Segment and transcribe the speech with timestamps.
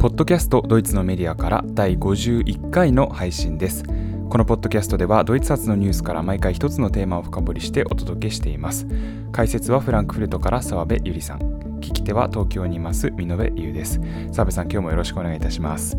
[0.00, 3.84] ポッドキャストドイツのメディアから第51回の配信です。
[4.30, 8.86] このポッドキャストではドイツ発のニュースから毎回一つのテーマを深掘りしてお届けしています。
[9.30, 11.40] 解説はフランクフルトから澤部ゆりさん。
[11.80, 14.00] 聞き手は東京にいます美延優です。
[14.32, 15.98] 澤部さん今日もよろしくお願いいたします。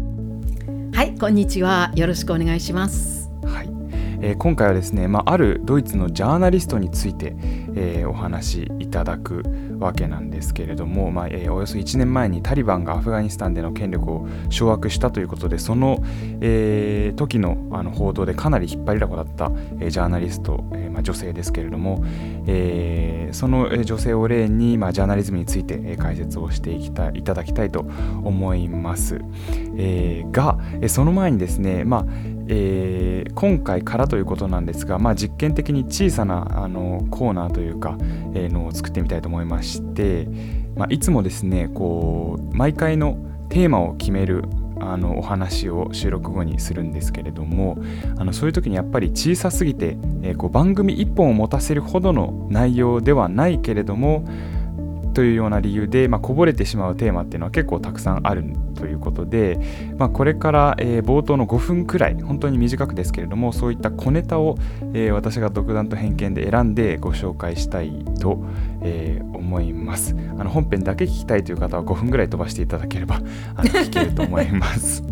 [0.96, 1.92] はいこんにちは。
[1.96, 3.30] よろしくお願いします。
[3.44, 3.70] はい。
[4.24, 7.36] えー、今回はですね、まあ、あるドイツのジャーナリストについて、
[7.76, 9.44] えー、お話しいただく
[9.82, 16.00] わけなんですけれども、まあえー、およそ1年前にタリバンがアフガニスタンでの権力を掌握したということでその、
[16.40, 22.04] えー、時のあの報道でかなり引っ張りだこだった、えー、ジャーナリスト、えまあ、女性ですけれども、
[22.48, 27.82] えー、その女性を例に、まあ、ジャーナリズムについて解説をしていきたいただきたいと
[28.24, 29.20] 思います、
[29.78, 32.06] えー、がその前にですね、まあ
[32.48, 37.98] えー、今回からということなんですが、まあ、実験的に小さなあのコーナーというか、
[38.34, 40.28] えー、のを作ってみたいと思いまして、
[40.76, 43.18] まあ、いつもですねこう毎回の
[43.50, 44.44] テーマを決める
[44.80, 47.78] あのお話を収録後にするんですけれども
[48.18, 54.26] あのそういう時にやっぱり小さすぎて、えー、こう番組1本を持たせるほどの内容ではないけれども
[55.14, 58.44] というような理由で、まあ、こぼれてしまうテーマっていうのは結構たくさんある
[58.76, 59.60] ということで、
[59.98, 64.58] まあ、これから、えー、冒頭の5分くらい本当に短くですけれどもそういった小ネタを、
[64.94, 68.44] えー、私が独断と偏見で選んでご紹介したいと、
[68.82, 70.16] えー、思います。
[70.38, 73.16] あの本編だけ聞きたいという方は5分ぐらい飛ばしていただければ
[73.56, 75.04] あの聞けると思います。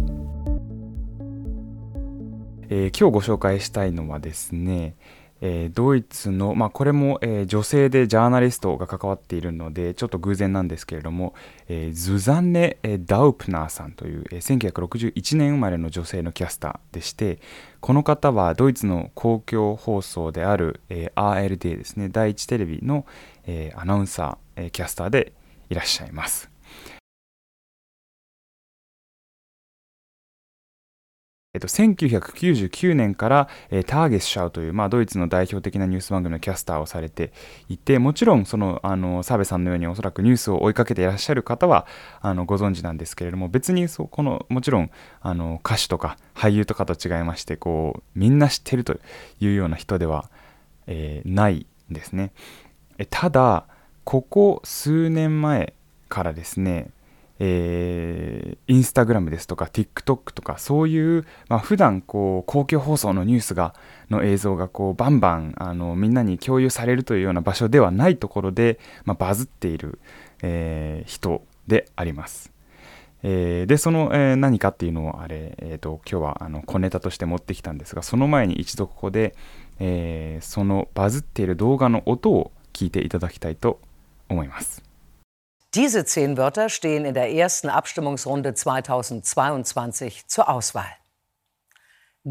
[2.71, 4.95] えー、今日ご紹介したいのはですね、
[5.41, 11.33] えー、ドイツの、まあ、これも、えー、女性でジャーナリストが関わっているのでちょっと偶然なんですけれども、
[11.67, 17.39] えー、ズザンネ・ダウプナーさんという、えー、1961年生まれの女性のキャスターでして
[17.79, 23.05] この方はドイツの公共放送である、えー、ARD ですね第一テレビの、
[23.45, 25.33] えー、アナウンサー、えー、キャスターで
[25.69, 26.49] いらっしゃいます。
[31.59, 37.31] っと、1999年から、えー、ターゲスシャウという、まあ、ドイツの代表的なニュース番組のキャスターをされて
[37.67, 41.85] いてもちろんそのあの澤部さんのようにおそらくニュースを追いかけていらっしゃる方は
[42.21, 48.97] あのご存知なんですけれども別にそうこのもちろんあの歌手とか俳優とかと違いましてこうみんな知ってると
[49.39, 50.29] いうような人では、
[50.87, 52.31] えー、ないんですね。
[52.97, 53.65] えただ
[54.03, 55.73] ここ数年前
[56.07, 56.89] からですね
[57.39, 63.73] えー、インスタグラムですとか TikTok とかそういう、まあ、普段こう公共放送のニュースが
[64.09, 69.99] の映像がこうバンバンあのみんなに共有されるというような場所ではないところで、まあ、バズっている、
[70.41, 72.51] えー、人であります。
[73.21, 79.35] えー、でその、えー、何かっていうのをあれ、えーと、今日はあの小ネタとして持ってきたんですがその前に一度ここで、
[79.79, 83.81] えー、そのバズっている動画の音を聞いていただきたいと
[84.29, 84.88] 思います。
[85.74, 90.96] Diese zehn Wörter stehen in der ersten Abstimmungsrunde 2022 zur Auswahl.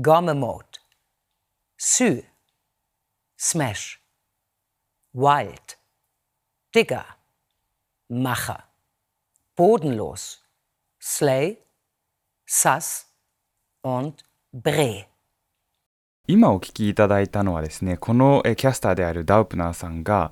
[0.02, 0.80] Gomme Mode,
[1.78, 2.24] Sü,
[3.38, 4.02] Smash,
[5.12, 5.78] Wild,
[6.74, 7.06] Digger,
[8.08, 8.64] Macher,
[9.56, 10.42] Bodenlos,
[11.00, 11.58] Slay,
[12.46, 13.08] Sass
[13.82, 15.08] und Bre.
[16.26, 20.32] 今お聞きいただいたのはですねこのキャスターであるダウプナーさんが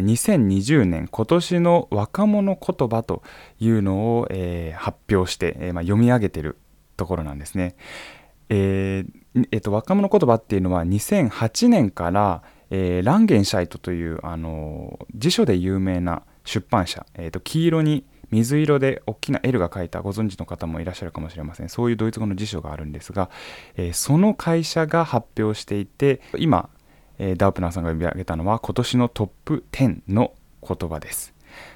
[0.00, 3.22] 2020年今年の若者言葉と
[3.60, 6.56] いうのを、えー、発表して、えーまあ、読み上げてる
[6.96, 7.76] ところなんですね。
[8.48, 23.30] えーえーと、若者言葉っていうのは2008年から、えー、ランゲンシャイトという、あの辞書で有名な出版社、えーと、黄色に水色で大きな L が書いたご存知の方もいらっしゃるかもしれませんそういうドイツ語の辞書があるんですが、
[23.76, 26.70] えー、その会社が発表していて今
[27.22, 31.32] えー、ダープナーさんが呼び上げたのは今年のトップ10の言葉です。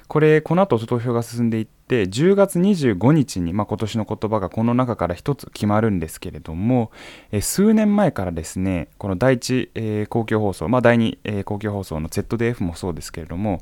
[0.07, 6.91] これ、この後投票が進んでいって、10月25日に、まあ、今年の言葉がこの中から1つ決まるんですけれども、
[7.31, 13.61] え、数年前からですね、この第一、えー、公共放送、まあ、第二、えー、公共放送の ZDF もそうですけれども、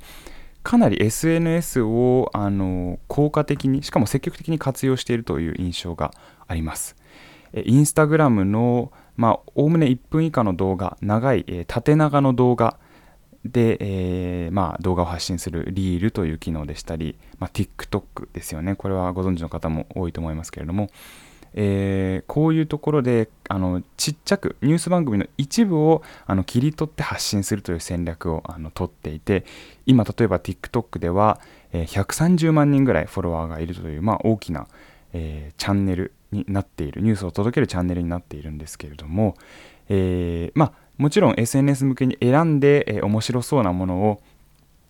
[0.63, 6.11] かなり SNS をあの効果的に、しかも積極的に活用しているという印象が
[6.47, 6.95] あります。
[7.63, 12.77] インスタグラムのまあ、おおむね1分以下の動画、長い、えー、縦長の動画
[13.45, 18.75] で、えー、まあ、動画を発信するリールという機能でしたり、まあ、TikTok ですよね。
[18.75, 20.89] これはご存知の方も多いと思いますけれども、
[21.57, 29.45] えー、こういうところであのちっちゃくニュース番組の一部をあの切り取って発信するという戦略をあの取っていて
[29.85, 31.39] 今例えば TikTok では、
[31.71, 34.67] えー、130万人ぐらいフォロワーがいるという、まあ、大きな、
[35.13, 39.35] えー、チャンネルになっているニュースを届けるチャンネルになっているんですけれども、
[39.89, 44.21] えー、まあもちろん SNS 向けに選んで、えー、面白そうなものを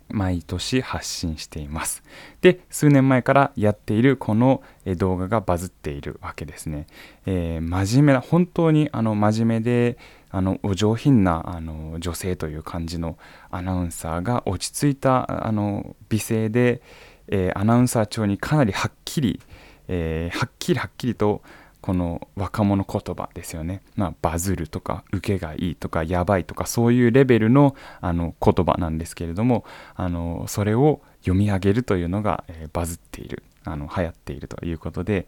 [0.10, 2.04] 毎年発信しています。
[2.42, 4.62] で数年前からやっているこの
[4.98, 6.86] 動画がバズっているわけですね、
[7.26, 9.98] えー、真面目な本当にあの真面目で
[10.30, 13.18] あのお上品なあの女性という感じの
[13.50, 16.82] アナウンサーが落ち着いたあの美声で、
[17.28, 19.40] えー、アナウンサー調にかなりはっきり、
[19.88, 21.42] えー、はっきりはっきりと
[21.82, 29.66] この若者言葉ですよね、まあ、バズるとか受けがいいとかやばいとかそういうレベルのあの言葉なんですけれども
[29.96, 35.28] あのそれを読み上げるというのが、えー、バズっているあの流行っているということで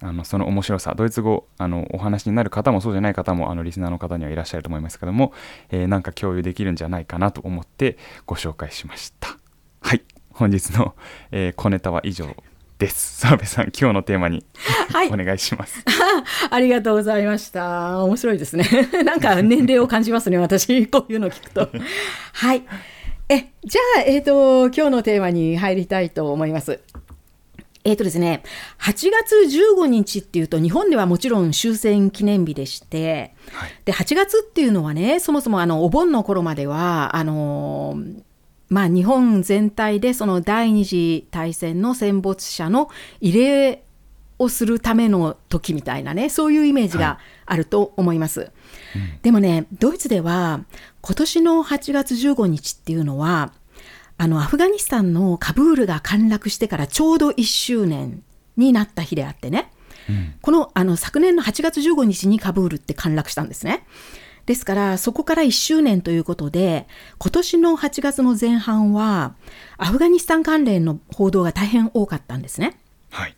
[0.00, 5.32] あのその面白さドイツ語あのお話になる方もそうじゃない方もあのリスナーの方にはいらっしゃると思いますけども、
[5.70, 9.38] えー、なんか共有できるんじゃないかなと思ってご紹介しました。
[9.80, 10.02] はい。
[10.32, 10.94] 本日の、
[11.30, 12.36] えー、小ネタは以上。
[12.78, 13.20] です。
[13.20, 14.44] 澤部さん、今日のテーマに、
[14.92, 15.82] はい、お願いします。
[16.50, 18.04] ありがとうございました。
[18.04, 18.66] 面白いですね。
[19.04, 21.70] なんか年齢を感じますね、私、 こういうの聞くと。
[22.32, 22.62] はい。
[23.28, 26.80] え、じゃあ、えっ、ー、と、今日のテーマに入りたいと思います。
[27.84, 28.42] えっ、ー、とですね、
[28.80, 29.36] 8月
[29.76, 38.25] 15日っていうと、日本ではもちろん終戦記念日でして、はい、で、8月っていうのはね、そもそもあの、お盆の頃までは、あのー
[38.68, 42.90] まあ、日本全体でその第二次大戦の戦没者の
[43.20, 43.82] 慰霊
[44.38, 48.50] をするための時みたいなねそういうイメージがあると思います、はい
[48.96, 50.64] うん、でもねドイツでは
[51.00, 53.52] 今年の8月15日っていうのは
[54.18, 58.22] あのアフガニスタンのカブールが陥落してからちょうど1周年
[58.56, 59.70] になった日であってね、
[60.08, 63.86] うん、このあの昨年の8月15日にカブールって陥落したんですね。
[64.46, 66.86] ですから、そこから1周年ということで、
[67.18, 69.34] 今年の8月の前半は、
[69.76, 72.78] アフガニスタン関連の報道が大変多かったんですね。
[73.10, 73.36] はい。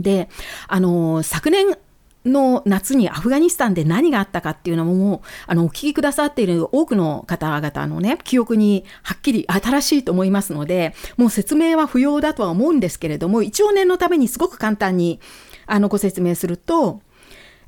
[0.00, 0.28] で、
[0.66, 1.78] あの、昨年、
[2.24, 15.20] の夏にアフガニスタンで何があったかっていうのももうあのお聞きくださっている多くの方々のね記憶にはっきり新しいと思いますのでもう説明は不要だとは思うんですけれども一応念のためにすごく簡単に
[15.66, 17.00] あのご説明すると、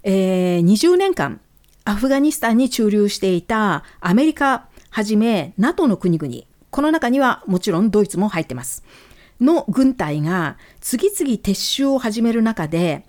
[0.04, 1.40] えー、20年間
[1.86, 6.34] アフガニスタンに駐留していたアメリカはじめ NATO の国々、
[6.70, 8.82] この中にはもちろんドイツも入ってます。
[9.38, 13.04] の軍隊が次々撤収を始める中で、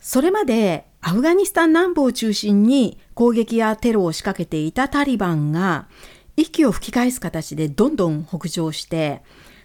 [0.00, 5.88] それまでアフガニスタン南部を中心に攻撃やテロを仕掛けていたタリバンが
[6.36, 9.22] 息を吹き返す形でどんどん北上して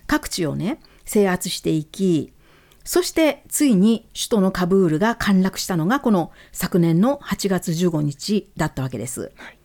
[0.07, 2.33] 各地をね制圧していき
[2.87, 9.33] そしてついに首都のカブールが陥落したのがこの昨年の8月15日だったわけです。
[9.35, 9.57] はい、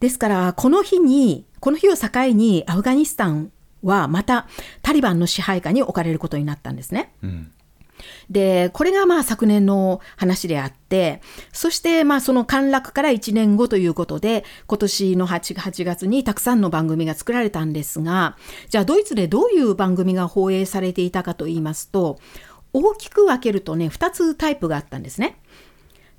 [0.00, 3.50] ですからこの日にこの日を境にアフガニスタン
[3.82, 4.46] はまた
[4.82, 7.14] タリバンの支配下に置かれることになったんですね。
[7.22, 7.50] うん
[8.30, 11.20] で、これがまあ昨年の話であって、
[11.52, 18.36] そしてまあその陥落から1年後ということで、今年の 8, 8月にたくさんの番組が作られたんですが、
[18.68, 22.18] じゃあドイツでどういう番組が放映されていたかと言いますと、
[22.72, 25.36] 大きく分けるとね、2つタイプがあったんですね。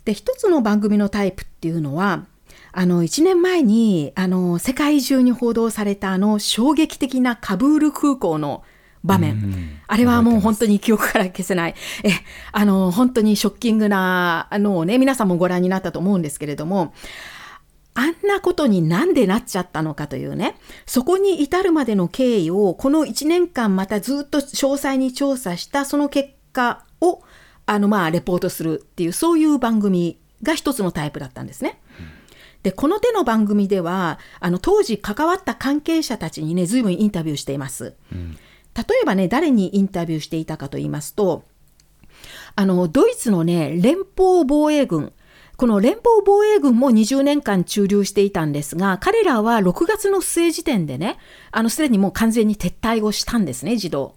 [0.06, 2.26] で、1つの番組のタイプっていうのは、
[2.72, 8.64] あの、1年前に、あの、世界中に報道されたあの衝撃的なカブール空港の
[9.04, 9.82] 場面。
[9.88, 11.76] あれはもう本当に記憶から消せない。
[12.04, 12.10] え、
[12.52, 16.94] あの、本当にショッキングなのをね、皆さんもご覧になったと思うんですけれども、
[17.94, 20.56] あんなことになんでなっちゃったのかというね、
[20.86, 27.22] そこに至るまでの経緯を、この1年間またずっと詳細に調査したその結果を、
[27.66, 31.80] あの、まあ、レポートするっていう、そういう番組が一つのタイプだったんですね。
[32.64, 37.96] で、この手の番組では、あの、当時関わった関係者たちにね、随分インタビューしています。
[38.12, 38.38] うん
[38.80, 41.44] 例えばね、誰にインタビューしていたかと言いますと、
[42.56, 45.12] あの、ドイツのね、連邦防衛軍、
[45.58, 51.18] この連邦防衛軍も20年間駐留していたんですが、彼らは6月の末時点でね、
[51.52, 54.16] あの、すでにもう完全に撤退をしたんですね、自動。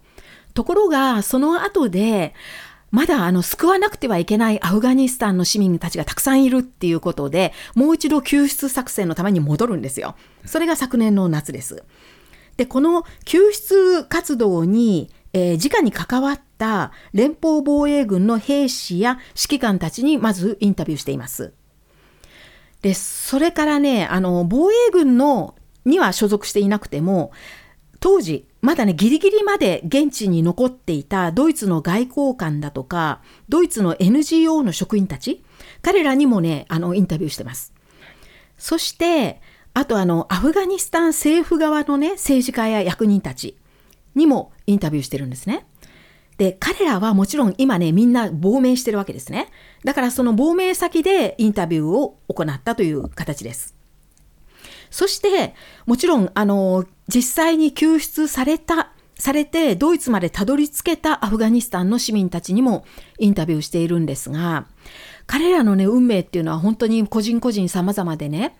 [0.53, 2.33] ところが、その後で、
[2.91, 10.15] まだあの救わなくてはいけないアフガニスタンの市民たちがたくさんいるっていうことで、もう一度救出作戦のために戻るんですよ。
[10.45, 11.83] それが昨年の夏です。
[12.57, 21.53] で、この救出活動に、えー、直に関わった連邦防衛軍の兵士や指揮官たちにまずインタビューしています。
[22.81, 25.55] で、それからね、あの、防衛軍の
[25.85, 27.31] には所属していなくても、
[27.99, 35.43] 当時、まだね、ギリギリまで現地に残っていたドイツの外交官だとか、ドイツの NGO の職員たち、
[35.81, 37.73] 彼らにもね、あの、インタビューしてます。
[38.57, 39.41] そして、
[39.73, 43.57] あとあの、アフガニスタン政府側のね、政治家や役人たち
[44.15, 45.65] にもインタビューしてるんですね。
[46.37, 49.49] で、彼らはもちろん今ね、みんな亡命してるわけですね。
[49.83, 53.75] だからその亡命先でインタビューを行ったという形です。
[54.89, 62.83] そして、もちろん、あの、実際に救出されたされてドイツまでたどり着けたアフガニスタンの市民たちにも
[63.19, 64.65] インタビューしているんですが
[65.27, 68.57] 彼らのね運命っていうのは本当に個人個人様々でね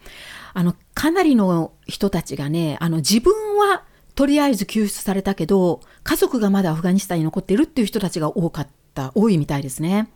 [0.53, 3.83] あのかなりの人たちがねあの自分は
[4.15, 10.10] とりあえず救出されたけど家族がまだアフガニスタンに残っているっていう人たちが多かった多いみたいですね。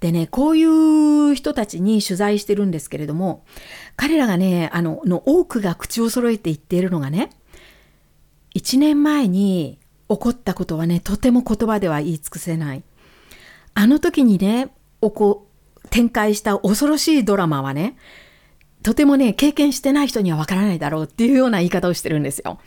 [0.00, 3.44] でねこういう人たちに取材してるんですけれども
[3.96, 7.30] 彼らがねあのの多くが口を揃えて言っているのがね
[8.54, 9.78] 1年前に
[10.08, 12.82] 起こったことはねとても言葉では言い尽くせない
[13.74, 15.48] あの時にねおこ
[15.90, 17.96] 展開した恐ろしいドラマはね
[18.82, 22.58] とてもね経験してない人にはわからないだろうっていうような言い方をしてるんですよ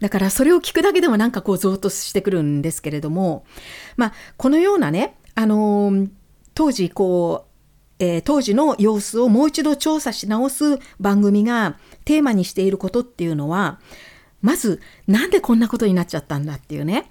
[0.00, 3.44] だからそれを聞くだけでもなんかこうゾーッとしてくるんですけれども
[3.96, 6.10] まあこのようなねあのー
[6.54, 7.50] 当時こう
[8.02, 13.78] えー、当時の様子をもう一度調査し直す番組がテーマにしていることっていうのは
[14.40, 17.10] まずなんでこんなことになっちゃったんだっていうね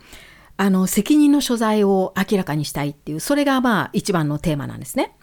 [0.58, 5.16] あの責任の所在を明らかにしたいっていうそれがまあ一番のテーマなんですね。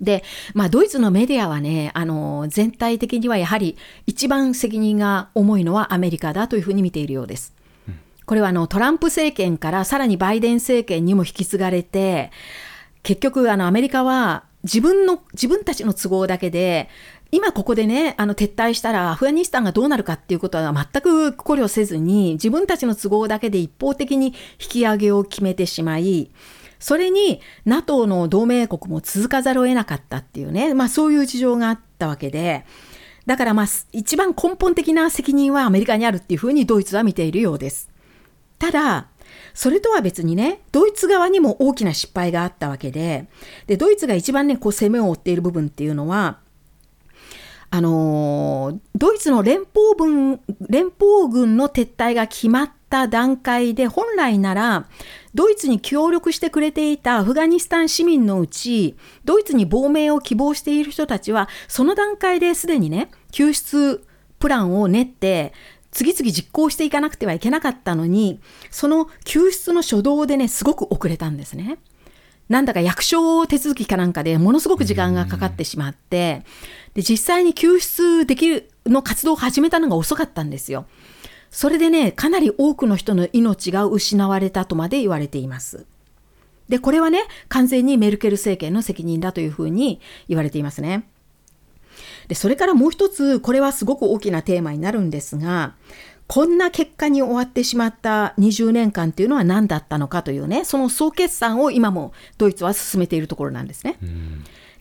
[0.00, 0.24] で、
[0.54, 3.76] まあ、ドイツのメディアはね、あの、全体的にはやはり
[4.06, 7.54] 一番責任が重いのはアメリカだというふうに見ているようです。
[8.26, 12.32] これはあのトランプ政権からさらにバイデン政権にも引き継がれて、
[13.04, 16.88] 結局あのアメリカは自分の、自分たちの都合だけで、
[17.30, 26.30] 今ここでね、あの撤退したらアフガニスタンがどうなるかっていうことは全く考慮せずに、自分たちの都合だけで一方的に引き上げを決めてしまい、
[26.78, 32.64] それに NATO の同盟国も続かざるを得なかったっていうね、まあそういう事情があったわけで、
[33.26, 37.90] だからまあ一番根本的な責任はアメリカにあるっていうふうにドイツは見ているようです。
[38.58, 39.08] ただ、
[39.54, 43.26] それとは別にね、ドイツ側にも大きな失敗があったわけで、
[43.66, 46.38] で、ドイツが一番ね、こう攻めを追っている部分っていうのは、
[47.70, 54.88] あのドイツの連邦軍連邦軍の撤退が決まった段階で本来なら
[55.34, 64.06] ドイツに協力してくれていたアフガニスタン市民のうちドイツに亡命を希望している人たちはその段階ですでにね救出
[64.38, 65.52] プランを練って
[65.90, 71.78] 次々実行していかなくてはいけなかったのにその救出の初動でねすごく遅れたんですね。
[72.48, 76.44] なんだか役所手続きかなんかでものすごく時間がかかってしまって、
[76.94, 80.86] で、実際に救出できるの活動を始めたのが遅かったんですよ。
[81.50, 85.86] それでね、かなり多くの人の命が失われたとまで言われています。
[86.68, 91.08] で、これはね、完全にメルケル政権の責任だというふうに言われていますね。
[92.28, 95.74] で、それからもう一つ、これはすごく大きなテーマになるんですが、
[96.26, 103.98] こんな結果に終わってしまった20年間っていうのは何だったのかというね、その総決算を今もドイツは進めているところなんですね。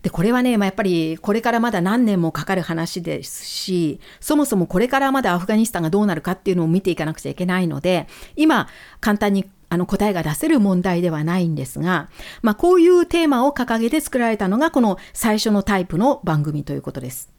[0.02, 8.68] で、これはね、まあ、やっぱりこれからまだ何年もかかる話ですし、そもそもこれからまだアフガニスタンがどうなるかっていうのを見ていかなくちゃいけないので、今、
[9.00, 12.10] 簡単にあの答えが出せる問題ではないんですが、
[12.42, 17.35] まあ、こういうテーマを掲げて作られたのがこの最初のタイプの番組ということです。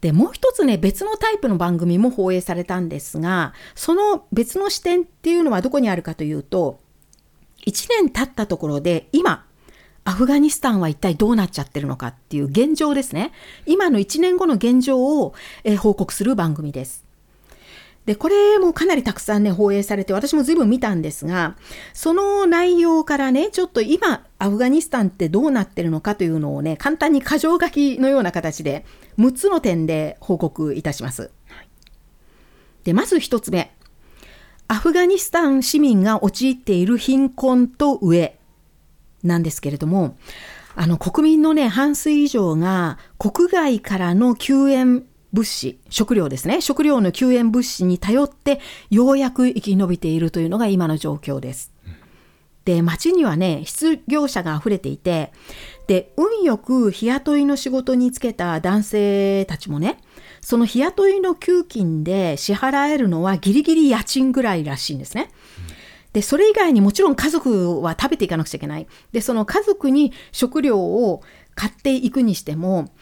[0.00, 6.80] で、もう一つね、別のタイプの番組も放映されたんですが、その別の視点っていうのはどこにあるかというと、
[7.66, 9.44] 1年経ったところで今、
[10.04, 13.32] アフガニスタンは一体どうなっちゃってるのかっていう現状ですね。
[13.66, 17.04] 今の1年後の現状を、え報告する番組です。
[18.06, 21.56] で、これもかなりたくさんね、放映されて、私も随分見たんですが、
[21.92, 28.86] その内容からね、ちょっと今、アフガニスタンってどうなってるのかというのをね、簡単に箇条書きのような形で、
[29.18, 31.30] 6つの点で報告いたします。
[32.84, 33.76] で、まず1つ目。
[34.66, 38.38] アフガニスタン市民が陥っている貧困と飢え
[39.22, 40.16] なんですけれども、
[40.74, 45.04] あの国民のね、半数以上が国外からの救援
[45.34, 46.62] 物資、食料ですね。
[46.62, 51.72] 食料の救援物資に頼って、ようやく生き延びているというのが今の状況です。
[52.70, 55.32] で、街にはね、失業者が溢れていて、
[55.88, 59.98] で、運よく日雇いの仕事に就けた男性たちもね、
[60.40, 65.30] その日雇いの給金で支払えるのはギリギリ家賃ぐらいらしいんですね。
[66.12, 68.86] で、それ以外にもちろん家族は食べていかなくちゃいけない。
[69.10, 71.22] で、その家族に食料を
[71.56, 72.92] 買っていくにしても、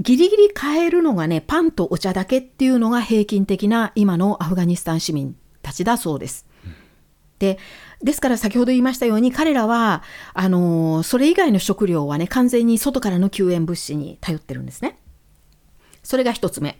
[0.00, 6.50] ギリギリ買えるのがね、パンとお茶だけっていうのが平均的な今のアフガニスタン市民たちだそうです。
[7.40, 7.58] で、
[8.02, 10.02] ですから先ほど言いましたように彼らは、
[10.32, 14.98] あの、それ以外の食料はね、完全に外からの救援物資に頼ってるんですね。
[16.02, 16.78] それが一つ目。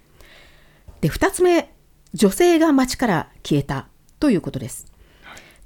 [1.02, 1.74] で、二つ目、
[2.14, 4.90] 女性が街から消えたということです。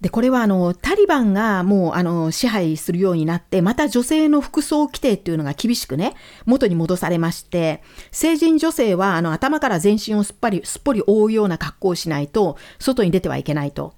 [0.00, 13.94] でこれはあのタリバンがもうあの支配するようになってまた女性の服装規定っていうのが厳しくね元に戻されまして成人女性はあの頭から全身をすっぱりすっぽり覆うような格好をしないと外に出てはいけないと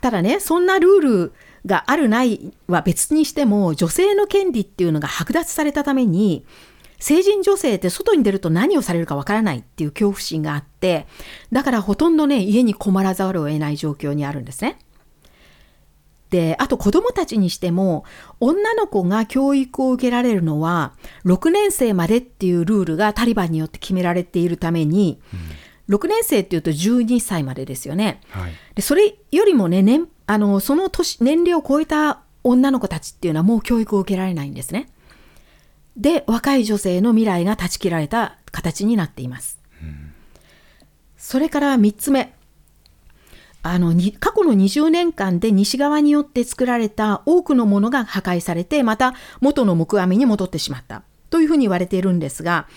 [0.00, 1.32] ただねそんなルール
[1.66, 6.44] があるないは別にしても女性の権利っていうのが剥奪されたために
[6.98, 11.06] 成人女性って外に出ると何をされるかわからないっていう恐怖心があって
[11.52, 14.78] だからほとんどね家に困らざるを得ない状況にあるんですね。
[16.30, 18.04] で、あと子供たちにしても、
[18.38, 20.92] 女の子が教育を受けられるのは、
[21.24, 25.40] 6年生までっていうルールがタリバンによって決められているために、うん、
[25.88, 28.20] 6年生っていうと12歳までですよね。
[28.30, 34.88] はい、でそれよりもね、年あのその年年齢を超えた女の子たちっていうのはもう教育を受けられないんですね。
[35.96, 39.58] で、若い女性の未来が断ち切られた形になっています。
[39.82, 40.12] うん、
[41.16, 42.34] それから3つ目。
[43.62, 52.68] あの過去の20年間で西側によって作られた多くのものが破壊されてまた元の木阿弥に戻ってしまったというふうに言われているんですが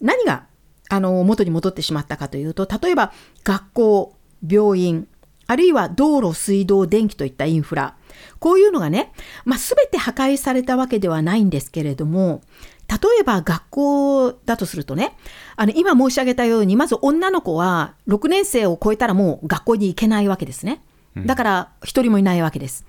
[0.00, 0.44] 何が
[0.88, 3.12] あの元に戻ってしまったかというと例えば
[3.44, 4.16] 学校
[4.46, 5.08] 病院
[5.46, 7.96] あるいは道路水道電気といったインフラ
[8.38, 9.12] こういうのがね、
[9.44, 12.42] まあ、全て破壊されたわけではないんですけれども
[12.88, 15.14] 例えば学校だとするとね、
[15.56, 20.82] あの今申し上げたように、まず女の子は6年生を超えたらもう学校に行けないわけですね。
[21.26, 22.86] だから一人もいないわけです。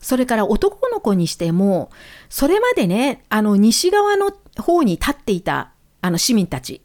[0.00, 1.90] それから男の子にしても、
[2.28, 6.82] それまでね、あの西側の方に立っていたあの市民たち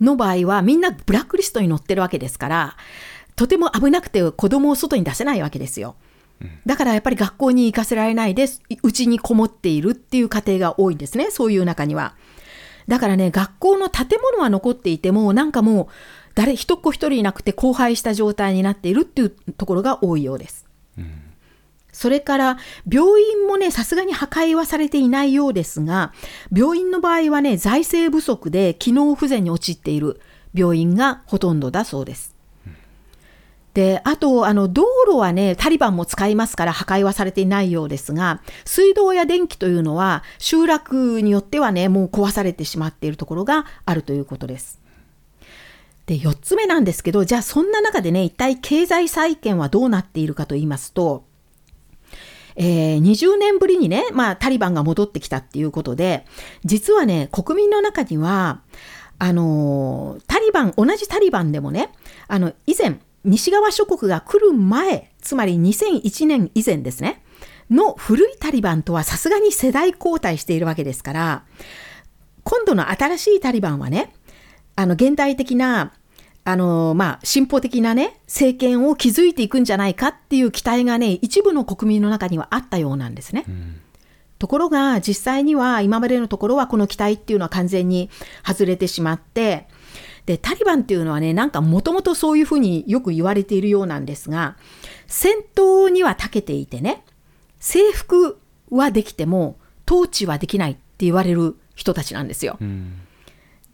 [0.00, 2.76] の場合はみんなブラックリストに載ってるわけですから、
[3.36, 5.96] とても危なくて子供を外に出せないわけですよ。
[6.66, 8.46] だからやっぱり学校に行かせられないで、
[8.82, 12.14] うちにこもっているっていう家庭が多いんですね、そういう中には。
[12.86, 15.86] だからね、学校の建物は残っていても、なんかもう、
[16.34, 20.66] 誰、一っ子一人いなくて荒廃した状態になっているっていうところが多いようです。
[20.96, 21.22] うん、
[21.98, 26.12] それから、病院もね、さすがに破壊はされていないようですが、
[26.56, 30.20] 病院の場合はね、財政不足で機能不全に陥っている
[30.54, 32.36] 病院がほとんどだそうです。
[33.74, 44.80] で、あと、あの、道路はね、タリバンも使いますから破壊はされていないようですが、水道や電気というのは集落によってはね、もう壊されてしまっているところがあるということです。
[46.06, 51.27] で、4つ目なんですけど、じゃあそんな中でね、一体経済再建はどうなっているかと言いますと、
[52.60, 56.26] えー、20年ぶりにね、まあ、タリバンが戻ってきたっていうことで、
[56.64, 58.62] 実はね、国民の中には、
[59.20, 61.92] あのタリバン、同じタリバンでもね、
[62.26, 67.22] あの、以前、西側諸国が来る前、つまり2001年以前ですね、
[67.70, 71.44] の古いタリバンとはさすがに世代交代しているわけですから、
[72.42, 74.12] 今度の新しいタリバンはね、
[74.74, 75.92] あの現代的な、
[76.48, 83.44] あのまあ、進歩的なね、政権を築いていくんじゃないかっていう期待がね、一部の国民の中にはあったようなんですね。
[83.48, 83.80] うん
[84.38, 88.08] ところが実際には今までのところはこの期待っていうのは完全に
[88.46, 89.66] 外れてしまって
[90.26, 94.56] で、タリバンっていうのはね、なんかもともとそういうふうによく言われているようなんですが、
[95.06, 97.02] 戦闘には長けていてね、
[97.60, 98.38] 征服
[98.70, 99.56] はできても、
[99.90, 102.58] 統治はできないって言われる人たちなんですよ。
[102.60, 103.00] うん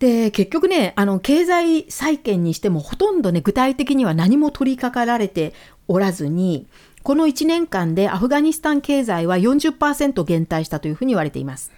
[0.05, 5.55] で結局ねあの経済再建にしてもほとんどね具体的には何も取り掛かられて
[5.89, 6.67] おらずに
[7.03, 11.73] この1年間でアフガニスタン経済は40%減退したというふうに言われています。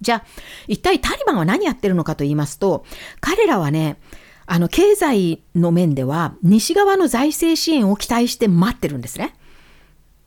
[0.00, 0.24] じゃあ、
[0.68, 2.84] 一体タリバンは何やってるのかと言いますと、
[3.20, 3.98] 彼らはね、
[4.46, 9.34] あの、経済の面では、西側の財政支援を期待して待ってるんですね。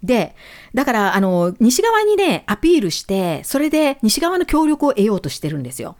[0.03, 0.35] で、
[0.75, 5.97] だから、あの、西側にね、アピールして、それで西側の協力を得ようとしてるんですよ。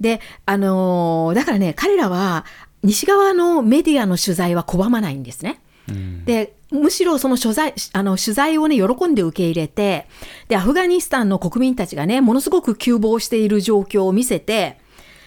[0.00, 2.44] で、あのだからね、彼らは、
[2.82, 5.60] 西側のメディアの取材は拒まないんですね。
[5.88, 10.06] うん、で、むしろその取材あの取材をね、喜んで受け入れて、
[10.48, 14.78] で、アフガニスタンの国民たちがね、ものすごく急防している状況を見せて、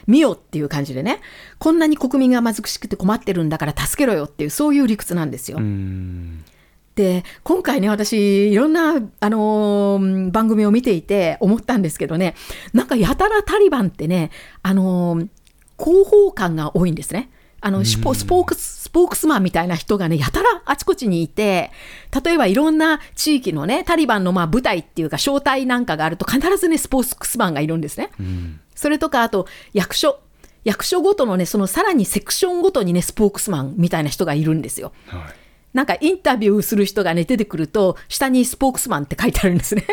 [0.08, 1.20] 見よっていう感じでね、
[1.58, 5.58] こんなに国民が貧しくて困ってるんだから助けろよっていう、そういう理屈なんですよ。
[6.96, 12.36] で、今回ね、私、いろんな、あのー、番組を見ていて思ったんですけどね、
[12.74, 15.28] なんかやたらタリバンってね、あのー、
[15.82, 17.30] 広報感が多いんですね。
[17.64, 21.72] あのスポスポークス、スポークスマンみたいな人がね、やたらあちこちにいて、
[22.24, 28.10] 例えばいろんな地域のね、タリバンのまあ部隊っていうか、招待なんかがあると、必ずね、スポークスマンがいるんですね。
[28.20, 30.20] うん、それとか、あと、役所。
[30.64, 34.92] 役所ごとのね、そのさらにセクションごとにね、スポークスマンみたいな人がいるんですよ。
[35.08, 35.41] はい
[35.74, 39.86] なんかインタビューする人がね出てくると下にスポークスマンって書いてあるんですね。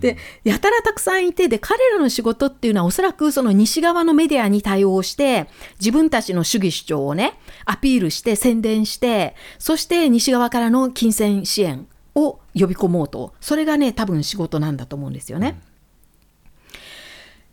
[0.00, 5.46] でやたらたくさんいてで彼らの仕事っていうのはおそらくその西側のメディアに対応して
[5.78, 15.60] 自分たちの主義主張をねアピールして宣伝してそして西側からの金銭支援を呼び込もうとそれがね多分仕事なんだと思うんですよね。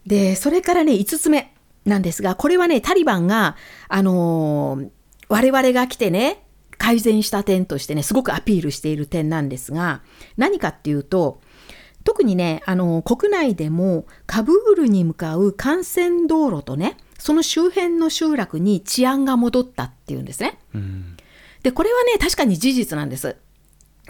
[0.08, 1.54] でそれからね5つ目
[1.86, 3.56] なんですがこれはねタリバンが
[3.89, 4.89] あのー、
[5.30, 6.47] 我々が来てね
[6.78, 10.02] 改善した点としてね、すごくアピールしている点なんですが、
[10.38, 11.42] 何かっていうと、
[12.04, 20.58] 特にね、あの、国内でもカブールに向かう幹線道路とね、その周辺の集落に治安が戻ったっていうんですね。
[20.74, 21.18] うん、
[21.63, 23.36] で、これはね、確かに事実なんです。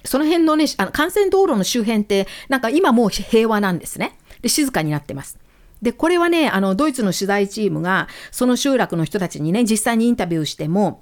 [0.04, 4.18] その辺のね、あの幹線道路の周辺って、なんか今もう平和なんですね。
[4.42, 5.40] で、静かになってます。
[5.82, 11.02] で、これはね、あの、ドイツの取材チームが、その集落の人たちにね、実際にインタビューしても、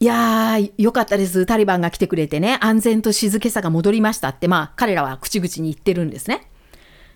[0.00, 1.44] いやー、よかったです。
[1.44, 6.48] タリバンが来てくれてね、安全と静けさが戻りましたって、まあ、彼らは口々に言ってるんですね。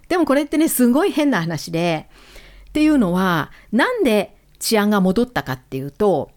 [0.09, 2.09] でもこれってね、すごい変な話で、
[2.69, 6.33] っていうのは、なんで治安が戻ったかっていうと、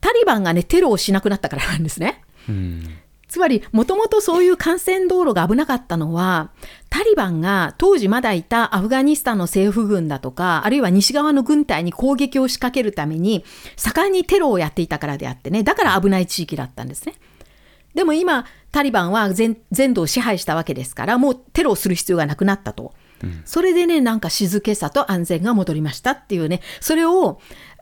[0.00, 2.22] タリバンがね、テロをしなくなったからなんですね。
[2.48, 2.98] うん
[3.28, 6.50] つまり、もともとそういう幹線道路が危なかったのは、
[6.88, 13.44] タリバンが当時まだいたアフガニスタンの政府軍だとか、あるいは西側の軍隊に攻撃を仕掛けるために、
[13.76, 17.14] 盛んにテロをやっていたからであってね、だから危ない地域だったんですね。
[17.94, 22.94] でも今、タリバンは全全土を支配したわけですから、もうテロをする必要がなくなったと。
[23.22, 27.40] うん、それでね、なんか静けさと安全が戻りましたっていうね、それを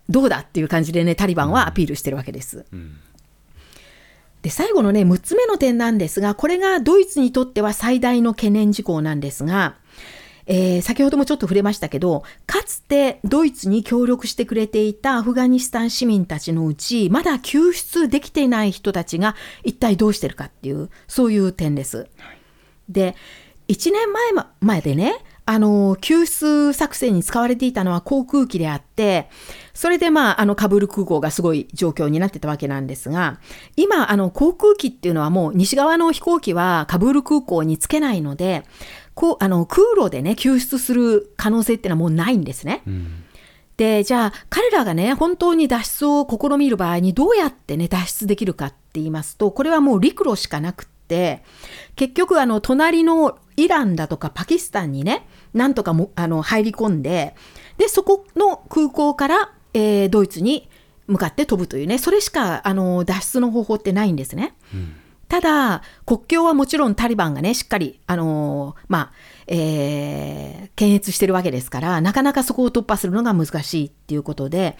[0.09, 2.65] どうだっていう感じでね、タリバンはアピールしてるわけです。
[2.73, 2.99] うん
[4.47, 9.75] で最後のね6つ目の点なんですがこれがドイツにとっては最大の懸念事項なんですが、
[10.47, 22.07] えー、先ほどもちょっと触れましたけどかつてドイツに協力してくれていたアフガニスタン市民たちのうちまだ救出できていない人たちが一体どうしてるかっていうそういう点です。
[22.89, 23.17] で
[23.67, 29.31] 1年前前でねあの、救出作戦に使われていたのは航空機であって、
[29.77, 33.41] それでまあ、あの、カブール空港がすごい状況になってたわけなんですが、
[33.77, 38.65] 今、あの、航空機っていうのはもう西側の飛行機はカブール空港につけないので、
[39.15, 42.83] こう、あの、空路でね、救出する可能性っていうのはもうないんですね。
[42.87, 43.23] うん
[43.77, 51.43] で、じゃあ彼らがね、本当に脱出を試みる場合にどうやってね、脱出できるかって言いますと、これはもう陸路しかなくって、
[51.95, 57.35] 結局あの、隣のイランだとかパキスタンにね、なんとかもあの入り込んで、
[57.77, 60.69] で、そこの空港から、えー、ドイツに
[61.07, 64.55] 向かって飛ぶというね、それしかあの脱出の方法ってないんですね。
[64.75, 64.97] うん
[65.29, 69.13] ただ、国境はもちろんタリバンがね、しっかり、あのー、まあ、
[69.49, 74.77] えー、検閲してるわけですから、なかなかそこを突破するのが難しいっていうことで、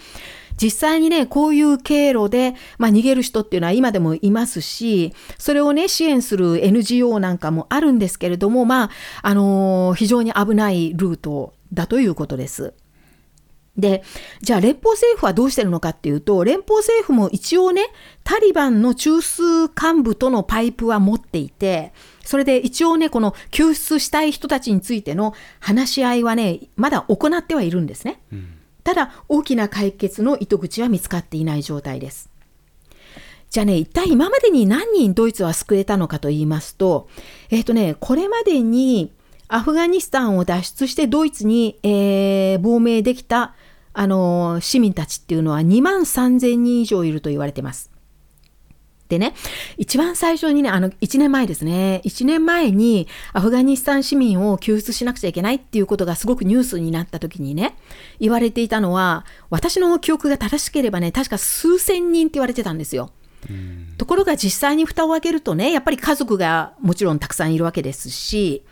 [0.57, 8.91] 実際にね、こういう経路で、まあ、逃げる人っていうのは今でもいますし、それをね、支援する NGO なんかもあるんですけれども、まあ、
[9.23, 12.73] あのー、非常に危ないルートだということです。
[13.79, 14.03] で、
[14.41, 17.83] じゃあ連邦政府はどうしてるのかっていうと、連邦政府も一応ね、
[18.25, 21.93] タリバンの中枢幹部とのパイプは持っていて、
[22.25, 28.21] それで一応ね、この救出したい人たちについての話し合いはね、まだ行ってはいるんですね。
[28.33, 28.49] うん、
[28.83, 32.31] ただ、大きな解決の糸口は見つかっていない状態です。
[33.51, 37.09] じゃあね、一体今までに何人ドイツは救えたのかと言いますと、
[37.51, 39.13] えっ、ー、とね、これまでに
[39.49, 43.55] アフガニスタンを脱出してドイツに、えー、亡命できた
[43.99, 47.91] あの市民たちっていうのは2万3000人以上いると言われてます。
[49.09, 49.35] でね、
[49.79, 57.77] 一番最初にね、あの、1年前ですね、1年前にアフガニスタン市民を救出しなくちゃいけないっていうことがすごくニュースになった時にね、
[58.21, 63.13] 言われていたのは、私の記憶が正しければね、確か数千人って言われてたんですよ。
[63.97, 68.65] ところが実際に蓋を開けるとね、やっぱり家族がもちろんたくさんいるわけですし、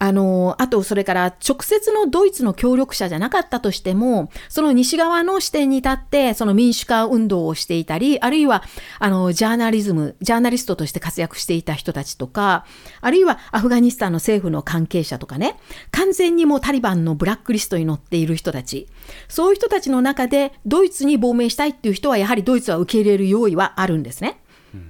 [0.00, 8.62] あの、あと、それから直接のドイツの協力者じゃなかったとしても、その西側の視点に立って、その民主化運動をしていたり、あるいは、
[9.00, 12.64] あの、ジャーナリズム、ジャーナリストとして活躍していた人たちとか、
[13.00, 15.58] あるいはアフガニスタンの政府の関係者とかね、
[15.90, 18.86] 完全にもうタリバンのブラックリストに載っている人たち、
[19.28, 24.40] そういう人たちの中で、ドイツに亡命したいっていう人は、やはりドイツは受け入れる用意はあるんですね。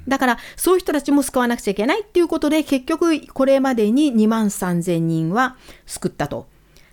[0.07, 6.47] だからそういう人たちも救わなくちゃいけないっていうことで結局これまでに2万3000人は救ったと。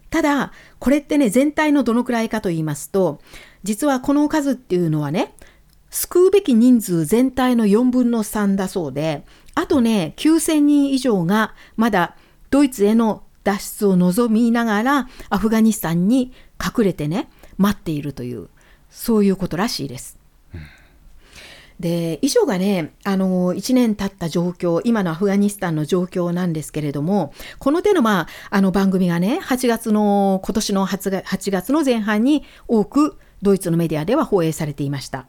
[0.10, 3.20] ただこれってね全体のどのくらいかと言いますと
[3.64, 5.36] 実はこの数っていうのはね
[5.90, 12.16] 救うべき人数全体の4分の3だそうであとね9000人以上がまだ
[12.50, 16.32] ドイツへの脱出を望みながらアフガニスタンに
[16.64, 18.50] 隠れてね待っているという
[18.90, 20.18] そういうことらしいです。
[21.80, 35.28] で以上がねあの1年経った状況今のアフガニスタンの状況なんですけれどもこの手の,、まあ、あの番組がね8月の今年の 8, 8月の前半に多くドイツのメディアでは放映されていました。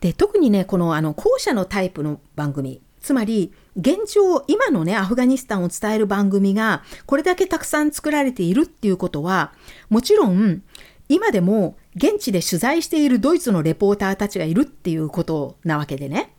[0.00, 9.52] で特にねこのあの後者のタイプの番組つまり現状今のねアフガニスタンを伝える番組がこれだけたくさん作られているっていうことは
[9.90, 10.62] もちろん
[11.08, 16.32] 今でも現地で取材しているドイツのレポーターたちがいるっていうことなわけでね。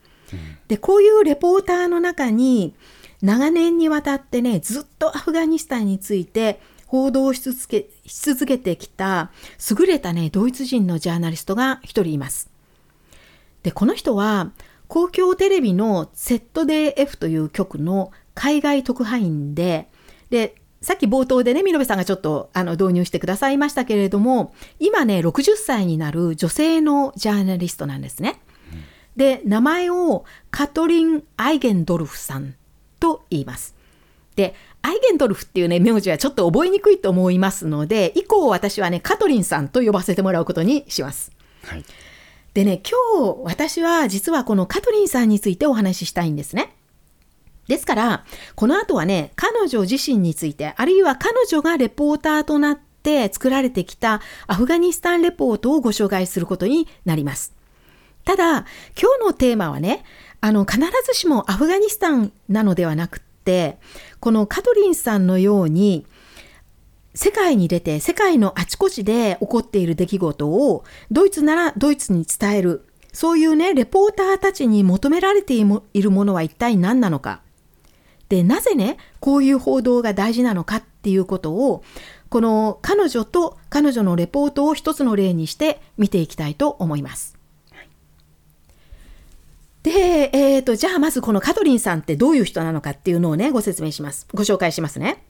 [0.67, 2.73] でこういうレポーターの中に
[3.21, 9.31] 長年にわたってねずっとアフガニスタンについて報道し続けし続けてきた
[9.69, 12.49] 優れたねドイツ人のジャーナリストが一人います。
[13.61, 14.51] でこの人は
[14.87, 19.89] 公共テレビの ZDF という局の海外特派員で
[20.29, 28.41] でさっき冒頭でね、見延さんがちょっとあの導入してくださいましたけれども、今ね、60歳になる女性のジャーナリストなんですね。
[29.15, 32.55] で、名前をカトリン・アイゲンドルフさん
[32.99, 33.75] と言います。
[34.35, 41.31] で、アイゲンドルフっていうね、名字はちょっと覚えにくいと思いますので、以降私はね、カトリンさんと呼ばせてもらうことにします。
[41.63, 41.85] はい、
[42.53, 46.75] でね、今日私は実はこのカトリンさんについてお話ししたいんですね。
[47.73, 48.23] ですから、
[48.55, 57.51] この後はね、彼女自身について、あるいは彼女がレポーターとなって作られてきたアフガニスタンレポートをご紹介することになります。
[58.25, 58.65] ただ、
[58.99, 60.03] 今日のテーマはね、
[60.39, 63.79] あの、必ずしもアフガニスタンなのではなくって、
[64.19, 66.05] このカトリンさんのように、
[67.15, 77.42] 世界に出て、世界のあちこちで起こっている出来事を、ドイツならドイツに伝える、そういうね、レポーターたちに求められているものは一体何なのか。
[78.29, 81.83] で、なぜね、こういう報道が大事なのかっていうことを、
[82.29, 87.37] この彼女と彼女のレポートを一つの例にして見ていきたいと思います。
[89.83, 94.27] で、えーと、じゃあまずこのカトリンさんってどういう人なのかっていうのをね、ご説明します。
[94.33, 95.25] ご紹介しますね。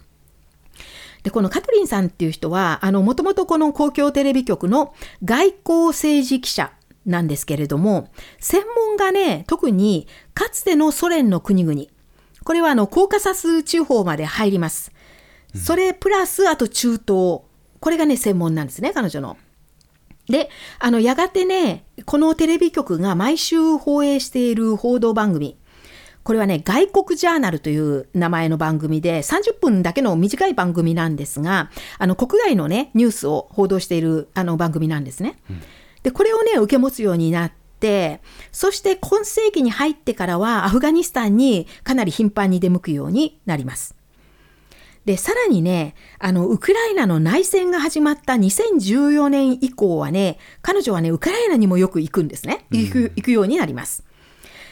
[1.24, 6.72] で、このカトリンさんっていう人は、あの、もともとこの公共テレビ局の外交政治記者
[7.06, 11.88] なんですけれども、専門がね、特にかつてのソ連の国々、
[12.44, 14.92] これはあのコーカサス地方まで入ります。
[15.56, 19.38] それプラスあと中東、これがね専門なんですね彼女の。
[20.28, 25.58] で、あのやがてねこのテレビ局が毎週放映している報道番組
[26.24, 35.38] これはね、外国ジャーナルという名前の番組で、30分だけの短い番組なんですが、あの、国外のね、ニュースを報道しているあの番組なんですね。
[36.02, 37.63] で、これをね、受け持つようになって、
[38.52, 43.96] そして今世紀に入ってからはアフガニスタンにかなり頻繁に出向くようになります。
[45.06, 52.66] で、さらにね、あの、ウクライナの内戦が始まった2014年以降はね、彼女はね、ウクライナにもよく行くんですね。
[52.72, 54.06] 行く、行くようになります。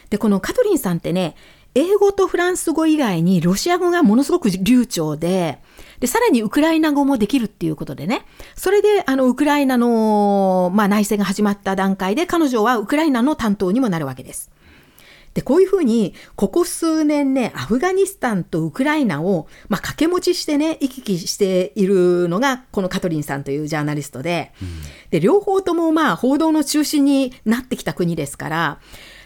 [0.10, 1.36] で、このカトリンさんってね、
[1.74, 5.60] 英語とフランス語以外にロシア語がものすごく流暢で、
[6.00, 14.52] で、さらにウクライナ語もできるっていうことでね、それで、あの、ウクライナの、まあ、内戦が始まった段階で、彼女はウクライナの担当にもなるわけです。
[15.34, 24.70] で、こういうふうに、ここ数年ね、アフガニスタンとウクライナを、まあ、掛け持ちしてね、行き来しているのが、このカトリンさんというジャーナリストで、うん、
[25.10, 28.80] で、両方とも、まあ、報道の中心になってきた国ですから、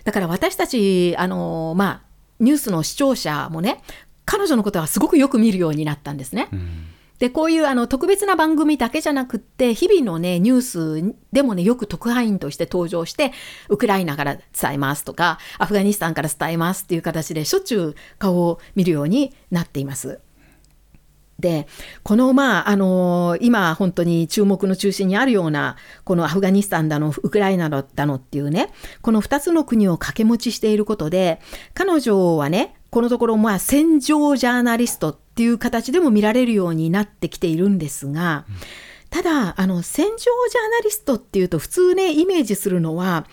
[0.03, 2.04] だから私たち、あの、まあ、
[2.39, 3.82] ニュースの視聴者もね、
[4.26, 6.50] 彼女のことはすごくよく見るようになったんですね。
[6.52, 6.88] うん
[7.19, 13.32] で、こういうあの特別な番組だけじゃなくって、日々のね、ニュースでもね、よく特派員として登場して、
[13.69, 20.19] ウクライナから伝えますとか、アフガニスタンから伝えますっていう形で、しょっちゅう顔を見るようになっています。
[21.39, 21.67] で、
[22.04, 28.71] この、まあ、あの今本当に注目の中心にあるような、このアフガニスタンだの、ウクライナだのっていうね、
[29.02, 31.41] この2つの国を掛け持ちしていることで、
[31.74, 38.45] 彼女はね、このところ、まあ、戦場ジャーナリストっていう形でも見られるようになってきているんですが、
[39.10, 40.32] ただ、あの、戦場ジャー
[40.71, 43.28] ナリストっていうと、普通ね、イメージするのは、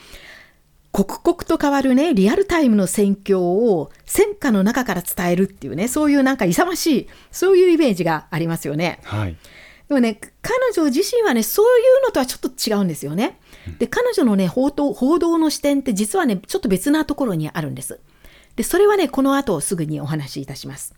[0.93, 9.01] 刻々と変わるね、リアルタイムの戦況を戦火の中から伝えるっていうね、そういうなんか勇ましい、そういうイメージがありますよね。
[9.05, 9.37] はい。
[9.89, 13.39] でもね、彼女自身はね、そういうのとはちょっと違うんですよね。
[13.79, 17.99] で、彼女のね、報道、報道の視点って実はね、ちょっと別なところにあるんです。
[18.57, 20.95] で、それはね、この後すぐにお話しいたします。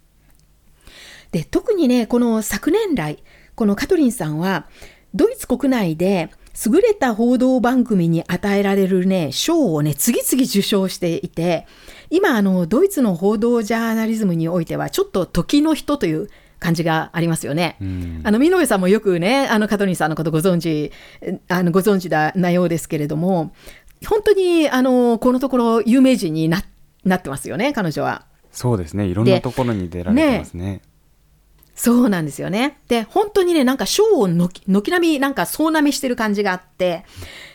[1.30, 3.22] で、特にね、この昨年来、
[3.54, 4.66] このカトリンさんは、
[5.14, 6.30] ドイツ国内で
[6.66, 11.66] 優れた報道番組に与えられるね、賞をね、次々受賞していて、
[12.10, 16.28] 今、あの、ドイツの報道ジャーナリズムにおいては、ちょっと時の人という
[16.60, 17.76] 感じがありますよね。
[17.80, 20.92] うん、あの、美濃さんもよくね、あの、カトリンさんのことご存知、
[21.48, 23.52] あの、ご存知だなようですけれども、
[24.06, 26.62] 本当にあのこのところ有名人にな
[27.04, 28.26] なってますよね彼女は。
[28.50, 30.80] そうですねいろんなところに出られてますね。
[31.74, 32.78] そうなんですよね。
[32.88, 37.04] で、本当にね、なんか賞を軒並み、なんか総なめしてる感じがあって、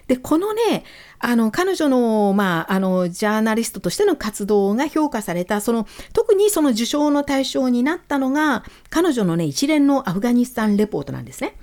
[0.08, 0.84] で、このね、
[1.19, 11.55] あの、彼女の、まあ、あの、ジャーナリストとしての活動が評価された、その、特にその受賞の対象になったのが、彼女のね、一連のアフガニスタンレポートなんですね。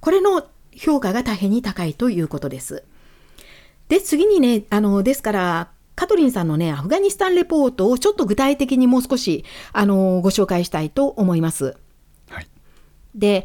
[0.00, 2.84] これの評価が大変に高いということです。
[3.88, 11.76] で、次にね、あの、ですから、カトリンさんのね、アフガニスタンレポートをちょっと具体的にもう少し、あの、ご紹介したいと思います。
[13.14, 13.44] で、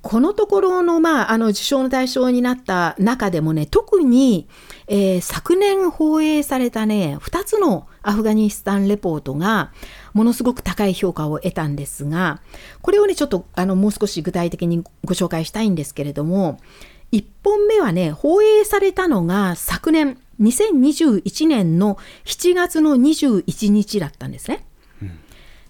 [0.00, 4.48] このところの,、まあ、あの受賞の対象になった中でもね特に、
[4.86, 9.72] えー、昨年放映されたね2つのアフガニスタンレポートが
[10.14, 12.40] ものすごく高い評価を得たんですが
[12.80, 16.60] これをねちょっとあのもう少し具体的にご紹介したいんですけれども
[17.12, 24.64] 1本目はね放映されたのが昨年2021年の7月の21日だったんですね。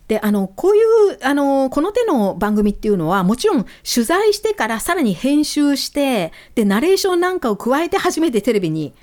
[0.09, 8.95] であのこういうあのこの手の番組っていうのはもちろん取材してからさらに編集してでナレーションなんかを加えて初めてテレビに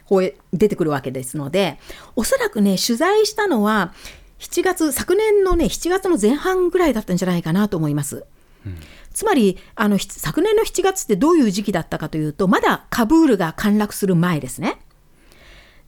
[0.52, 1.78] 出てくるわけですので
[2.16, 3.94] おそらくね取材したのは
[4.40, 8.26] 7月昨年のね7月の前半ぐらいだったんじゃないかなと思います。
[8.66, 8.78] うん
[9.14, 14.82] つまりあの昨年の7月ってどういう時期だったかというとまだカブールが陥落する前ですね。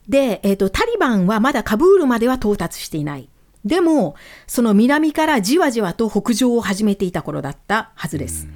[0.07, 3.27] で、えーとタリバンはまだカブールまでは到達していない。
[3.67, 4.15] でも、
[4.47, 8.47] その南からじわじわと北上を始めていた頃だったはずです。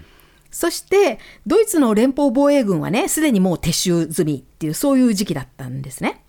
[0.49, 6.23] そして、ドイツの連邦防衛軍はね、すでにもう撤収済みっていう、そういう時期だったんですね。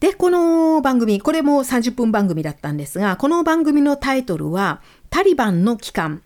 [0.00, 6.22] で、この番組、これも30分番組だったんですが、この番組のタイトルは、タリバンの帰還。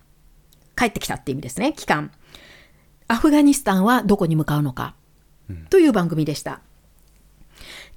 [0.77, 2.11] 帰ってきたって意味ですね、帰還。
[3.09, 4.95] アフガニスタンはどこに向かうのか。
[5.71, 6.61] という番組でした。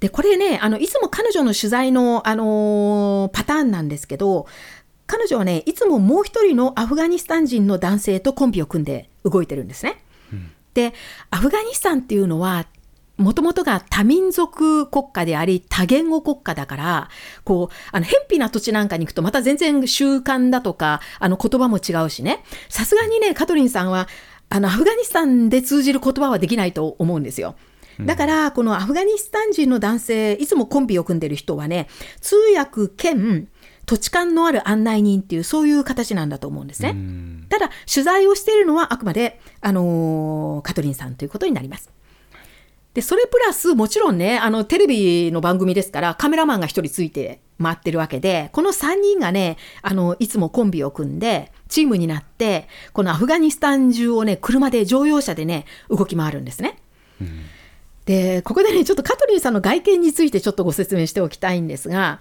[0.00, 4.46] で、これね、あの、いつも彼女の取材の、あのー、パターンなんですけど、
[5.06, 10.02] 彼女はね、いつももう一人のアフガニスタン人の男性とコンビを組んで動いてるんですね。
[10.32, 10.92] うん、で、
[11.30, 12.66] アフガニスタンっていうのは、
[13.16, 17.08] もともとが多民族国家であり、多言語国家だから、
[17.44, 22.44] こう、あの、偏僻な土地なんかに行くと、また全然習慣だとか、あの、言葉も違うしね。
[22.68, 24.06] さすがにね、カトリンさんは、
[24.50, 27.54] あの、アフガニスタンで通じる言葉はできないと思うんですよ。
[28.00, 31.88] だから、このアフガニスタン人の男性、いつもコンビを組んでる人はね、
[32.20, 33.48] 通訳兼
[33.86, 36.94] 土地勘のある案内人っていう、そういう形なんだと思うんですね。
[37.48, 41.90] ただ、取材をしているのはあくまで、あのー、カトリンさんということになります。
[42.94, 56.78] で、それプラス、もちろんね、あの、テレビの番組ですから、カメラマンが一人ついて回ってるわけで、この3人がね、あの、いつもコンビを組んで、チームになって、このアフガニスタン中をね、車で乗用車でね、動き回るんですね。
[57.20, 57.28] うん
[58.06, 62.20] で、ここでね、ちょっとカトリンさんの外見についてちょっとご説明しておきたいんですが、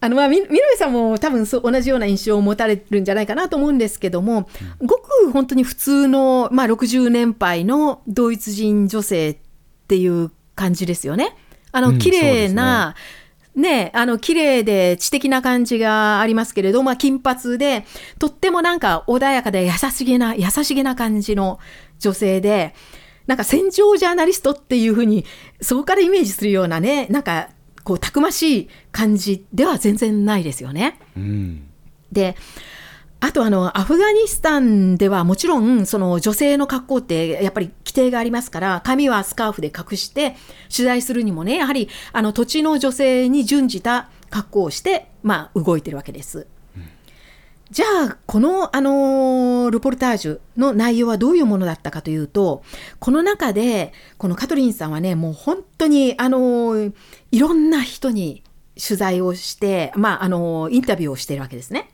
[0.00, 4.48] あのまあ、み、みのさんも多分そう同じような印象を持たれるんじゃないかなと思うんですけども、
[4.80, 9.36] ごく本当に普通の、まあ、60年配のドイツ人女性っ
[9.88, 11.36] ていう感じですよね。
[11.72, 12.94] あの、綺麗な、
[13.54, 17.84] うん、ね、ね、あの、綺麗で知的な感じがありますけれど、まあ、金髪で、
[18.18, 21.58] とってもなんか穏やかで優しげな、優しげな感じの
[21.98, 22.74] 女性で、
[23.26, 25.24] なんか戦場ジャーナリストっていうふうに、
[25.60, 27.48] そこからイメージするようなね、なんか、
[27.84, 30.98] こう、たくましい感じでは全然ないですよね。
[31.16, 31.68] うん、
[32.10, 32.36] で、
[33.20, 40.36] あとあの、アフガニスタンではもちろん、その女性の格好ってやっぱり規定がありますから、髪はスカーフで隠して、
[40.74, 46.46] 取材するにもね、やはりあの土地の女性に準じた格好をして、まあ動いてるわけです。
[47.70, 52.62] じゃあ、この、あのー、ルポルタージュの内容はどういうものだったかというと、
[53.00, 56.94] この中で、このカトリンさんはね、もう本当に、あのー、
[57.32, 58.44] いろんな人に
[58.80, 61.90] 取材をして、まあ、あのー、インタビューをしているわけですね。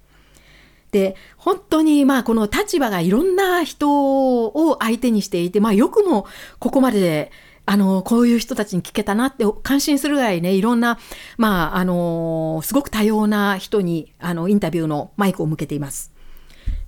[0.91, 6.27] で、本当に、まあ、この立場がいろんな人を相手にしていて、まあ、よくも
[6.59, 7.33] ここまで、
[7.65, 10.99] あの、こういう人たちに聞けたなって感心するぐらいね、いろんな、
[11.37, 16.13] まあ、あの、すごく多様な人に、あの、インタビューのマイクを向けています。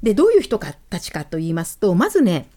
[0.03, 2.49] で、どういう人たちかと言いますと、まずね、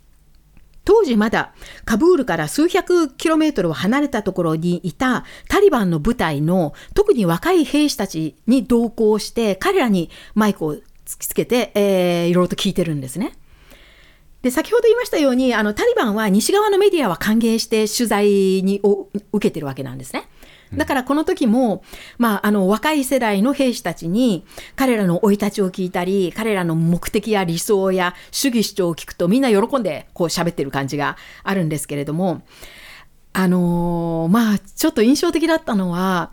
[0.87, 1.53] 当時まだ
[1.83, 13.33] カブールから数百キロメートルを離れたところにいたタリバンの部隊の特に若い兵士たちに同行して彼らにマイクを突きつけて、えー、いろいろと聞いてるんですね。
[14.47, 18.27] で、先ほど言いましたように、あの、タリバンは西側のメディアは歓迎して取材
[18.63, 20.23] にを受けてるわけなんですね。
[20.73, 21.83] だからこの時も、
[22.17, 24.45] まあ、あの、若い世代の兵士たちに、
[24.77, 32.43] 彼らの生い立ちを聞いたり、彼らの目的や理想や主義主張を聞くと、みんな喜んで、こう喋ってる感じがあるんですけれども、
[33.33, 36.31] あのーまあちょっと印象的だったのは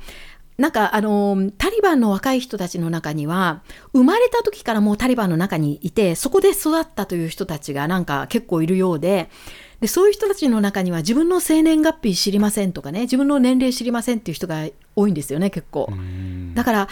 [0.57, 9.31] なんかあのータリバンの若い人たちの中には生まれた時からもうタリバンの中にいてそこで育ったという人たちがなんか結構いるようで
[9.81, 15.91] でそういう人たちの中には自分の生年月日知りませんとかね自分の年齢知りませんっていう人が多いんですよね結構。
[16.55, 16.89] だから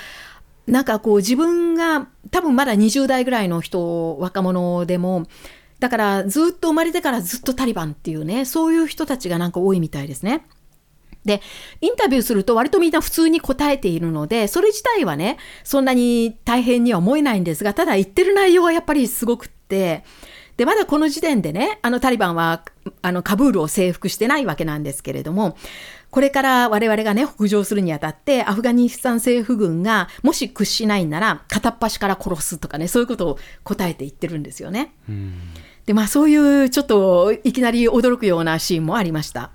[0.67, 5.27] なんかこう自分が多分まだ20代ぐらいの人若者でも
[5.81, 10.47] だからずっと生まれてからずっとタリバンっていうねそういう人たちがなんか多いみたいですね。
[11.25, 11.41] で、
[11.81, 20.05] インタビューすると割とみんな普通に答えているので、それ自体はね、そんなに大変には思えないんですが、ただ言ってる内容はやっぱりすごくって、
[20.57, 22.65] で、まだこの時点でね、あのタリバンは、
[23.01, 25.57] あのカブールを征服してないわけなんですけれども、
[26.11, 34.93] これから我々がね、北上するにあたって、アフガニスタン政府軍がもし屈しないなら、片っ端から殺すとかね、そういうことを答えて言ってるんですよね。
[35.87, 39.53] で、まあそういうちょっといきなり驚くようなシーンもありました。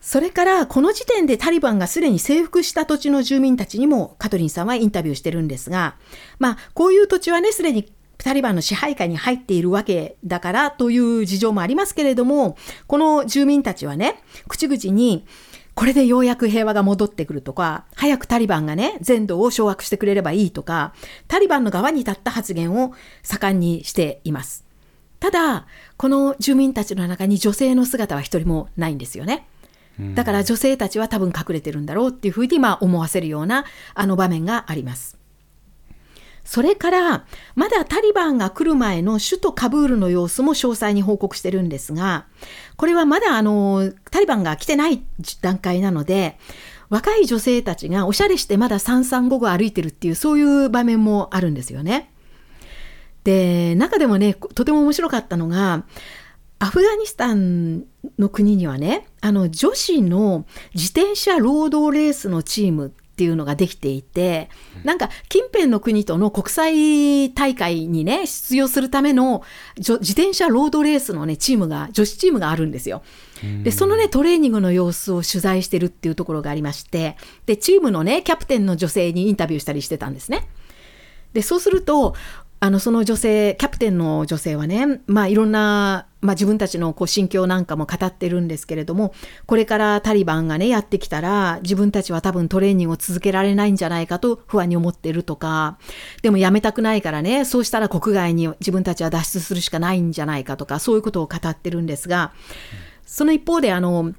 [0.00, 5.96] それからこの時点でタリバンがすでに征服した土地の住民たちにもカトリンさんはインタビューしてるんですが、
[6.38, 15.26] まあこういう土地はねすでにタリバンの支配下に入っているわけだからという事情もありますけれども、この住民たちはね、口々に
[15.74, 20.92] これでようやく平和が戻ってくるとか、早くタリバンがね、全土を掌握してくれればいいとか、
[21.28, 22.92] タリバンの側に立った発言を
[23.22, 24.66] 盛んにしています。
[25.20, 29.46] ただ、この住民たちの中に女性の姿は一人もないんですよね。
[30.14, 35.20] だから女性たちは多分隠れてるんだろうっていうふうにまあ思わせるようなあの場面があります。
[36.44, 42.26] それから、まだタリバンが来る前の首都カブールの様子も詳細に報告してるんですが、
[42.76, 45.02] これはまだあの、タリバンが来てない
[45.42, 46.38] 段階なので、
[46.88, 52.10] 若い女性たちがおしゃれしてまだ三三五五歩いてるっていうそういう場面もあるんですよね。
[53.22, 55.84] で、中でもね、とても面白かったのが、
[56.58, 57.84] アフガニスタン
[58.18, 62.90] の国にはね、あの女子の自転車ロードレースのチームっ
[63.20, 64.48] ていうのができていて、
[64.82, 69.42] なんか近辺の国との国際大会にね、出場するための
[69.76, 73.02] 自転車ロードレースのね、チームが、女子チームがあるんですよ。
[73.62, 80.48] で、そのね、トレーニングの様子を取材してるっていうところがありまして、で、チームのね、キャプテンの女性にインタビューしたりしてたんですね。
[81.34, 82.14] で、そうすると、
[82.60, 89.14] あの、その女性、キャプテンの女性はね、まあいろんな、まあ自分たちのこう心境なんかも語ってるんですけれども、
[89.46, 95.78] これからタリバンがね、やってきたら、自分たちは多分トレーニングを続けられないんじゃないかと不安に思ってるとか、
[96.22, 102.32] でもやめたくないからね、そうしたら国外に自分たちは脱出するしかないんじゃないかとか、そういうことを語ってるんですが、
[103.06, 104.12] その一方であの、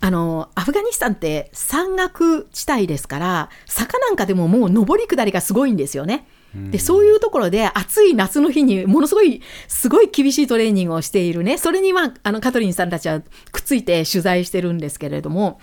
[0.00, 6.26] あの、アフガニスタンって山岳地帯ですから、坂なんかでももう上り下りがすごいんですよね。
[6.70, 11.58] で、そういうところで暑い夏の日にものすごい、すごい厳しいトレーニングをしているね。
[11.58, 15.60] それにまあ、あの、カトリンさんたちはくっついて取材してるんですけれども、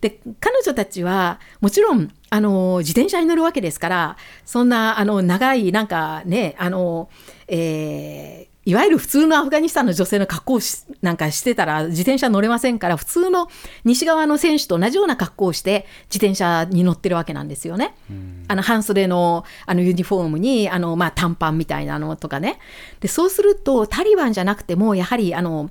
[0.00, 4.16] で、彼女たちは、もちろん、あの、自転車に乗るわけですから、
[4.46, 7.10] そんな、あの、長い、なんかね、あの、
[7.48, 13.48] えーいわゆる普通のアフガニスタンの女性の格好をしなんかしてたら自転車乗れませんから普通の
[13.84, 17.96] 西側の選手と同じような格好をして自転車に乗ってるわけなんですよね。
[18.46, 22.60] あの半袖のあのユニフォームにあの、まあ、短パンみたいなのとかね。
[23.00, 25.68] でそうするとタリバンじゃなくてもやはりあの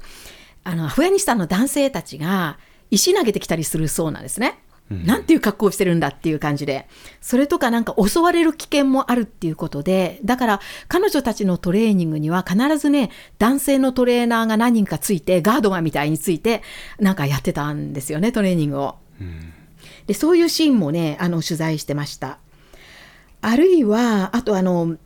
[0.66, 2.58] あのアフガニスタンの男性たちが
[2.92, 4.60] 石投げてきたりするそうなんですね。
[4.90, 6.88] なんていう格好をしてるんだっていう感じで。
[7.22, 16.64] それとかなんか襲われる危険もあるっていうことで、だから彼女たちのトレーニングには必ずね、男性のトレーナーが何人かついて、ガードマンみたいについて、
[17.00, 18.96] なんかやってたんですよね、トレーニングを。
[20.08, 22.40] で、そういうシーンもね、あの、取材してました。
[23.42, 24.98] あるいは、あとあの、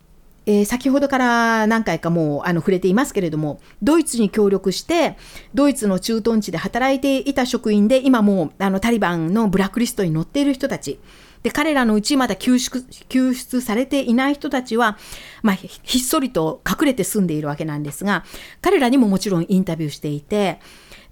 [0.45, 5.17] えー先ほどから何回かもうあの触れていますけれども、ドイツに協力して、
[5.53, 10.99] ドイツの駐屯地で働いていた職員で、今もうあのタリバンのブラックリストに載っている人たち、
[11.43, 14.97] で彼らのうちまだ救出救出されていない人たちは、
[15.41, 18.23] まあ、ひっそりと隠れて住んでいるわけなんですが、
[18.61, 20.59] 彼らにももちろんインタビューしていて、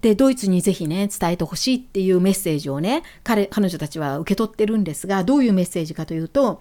[0.00, 6.60] で、ドイツにぜひね、伝えてほしいっていうメッセージをね、彼、彼女たちは受け取ってるんですが、どういうメッセージかというと、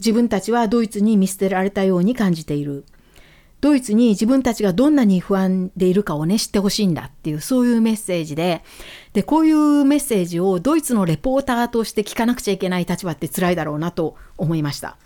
[0.00, 2.84] 自分たちはドイツに見捨てられたように感じている。
[3.60, 8.64] ドイツに自分たちがどんなに不安でいるかをね、知ってほしいんだっていう、そういうメッセージで、
[9.12, 14.96] で、こういうメッセージをドイツのレポーターとして聞かなくちゃいけない立場って辛いだろうなと思いました。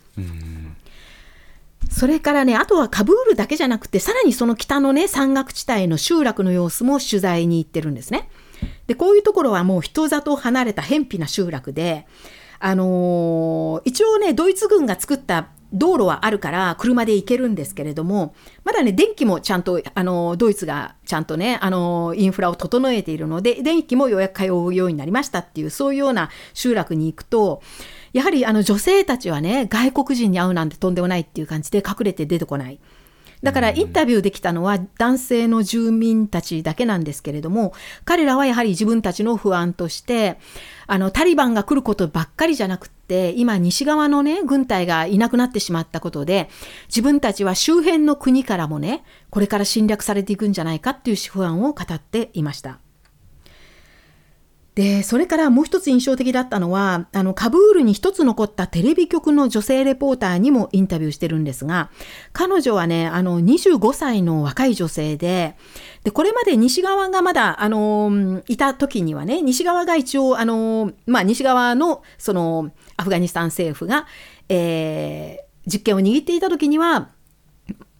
[1.90, 8.28] それからね、あとはカブールだけじゃなくて、さらにその北のね、山岳地帯の集落の様子も取材に行ってるんですね。
[8.86, 12.07] で、こういうところはもう人里離れた偏僻な集落で、
[12.67, 18.35] あのー一応ね、ドイツ軍が作った道路はあるから車で行けるんですけれども、
[18.65, 27.61] まだね、電気もちゃんと、あの、ドイツがちゃんとね、あの、インフラを整えているので、電気もようやく通うようになりましたっていう、そういうような集落に行くと、
[28.15, 32.79] やはりあの女性たちはね、外国人に会うなんてとんでもないっていう感じで隠れて出てこない。
[33.45, 37.74] だからインタビューできたのは男性の住民たちだけなんですけれども、
[38.07, 40.38] 彼らはやはり自分たちの不安として、
[40.86, 46.49] あの、タリバンが来ることばっかりじゃなくて、今西側のね、軍隊がいなくなってしまったことで、
[46.88, 52.84] 自分たちは周辺の国からもね、これから侵略されていくんじゃないかっていう不安を語っていました。
[54.75, 61.91] で、それからもう一つ印象的だったのは、あの、カブールに一つ残ったテレビ局の女性レポーターにもインタビューしてるんですが、
[62.33, 65.55] 彼女はね、あの、25歳の若い女性で、
[66.03, 74.07] で、これまで西側がまだ、あの、いた時にはね、西側が一応、あの、まあ、西側の、その、アフガニスタン政府が、
[74.49, 77.11] えー、実権を握っていた時には、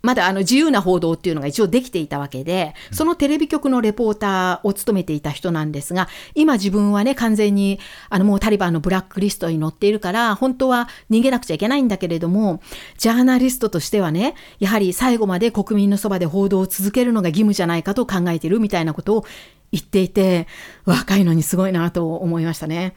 [0.05, 7.81] まだあの自由な報道っていうのが一応できていたわけで、そのテレビ局のレポーターを務めていた人なんですが、今自分はね、完全に
[8.11, 12.61] あのもうタリバンのブラックリストに載っているから、本当は逃げなくちゃいけないんだけれども、
[12.99, 19.25] ジャーナリストとしてはね、やはり最後まで国民のそばで報道を続けるのが義務じゃないかと考えているみたいなことを
[19.73, 20.47] 言っていて、
[20.85, 22.93] 若いのにすごいなと思いましたね。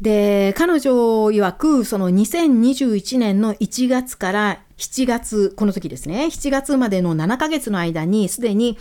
[0.00, 0.92] で、彼女
[1.26, 8.78] 曰く、その2021年の1月から7月、この時ですね、7月までの7ヶ月の間に、すでに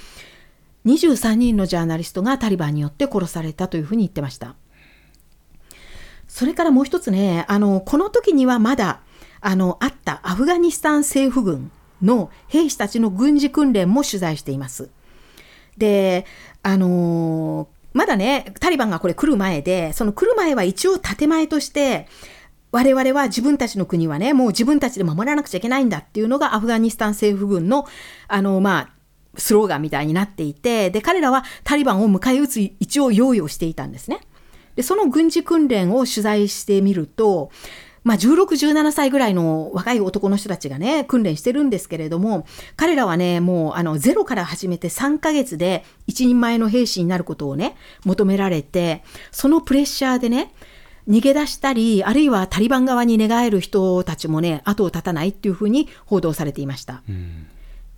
[0.86, 4.56] 23人のジャーナリストがタリバンによって殺されたというふうに言ってました。
[6.28, 9.02] それからもう一つね、あの、この時にはまだ、
[9.42, 11.72] あの、あったアフガニスタン政府軍
[12.04, 14.90] の兵士たちの軍事訓練も取材しています。
[15.78, 16.26] で、
[16.64, 17.68] あの
[17.98, 22.08] まだね、タリバンがこれ来る前で、その来る前は一応建前として、
[22.72, 27.88] 我々は自分たちの国はね、もう自分たちで守らなくちゃいけないんだっていうのがアフガニスタン政府軍の、
[28.28, 28.90] あの、まあ、
[29.36, 34.20] スローガンみたいになっていて、で、彼らはタリバンを迎え撃つ一応用意をしていたんですね。
[34.76, 37.50] で、その軍事訓練を取材してみると、
[38.08, 42.48] まあ、16、17歳ぐらいの若い男の人たちがね、訓練してるんですけれども、
[42.78, 49.04] 彼らはね、もう、あの、ゼロから始めて3ヶ月で一人前の兵士になることをね、求められて、
[49.34, 50.54] そのプレッシャーでね、
[51.10, 57.04] 逃げ出したり、あるいはタリバン側に寝返る人たちもね、後を絶たないっていうふうに報道されていました。
[57.10, 57.48] うん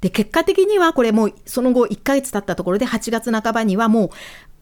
[0.01, 4.09] で、結果的にはこれもうその後1ヶ月経ったところで8月半ばにはもう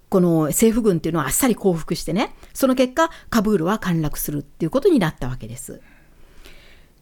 [0.10, 5.82] この政府軍っていうのはあっさり降伏してね、その結果カブールは陥落するっていうことになったわけです。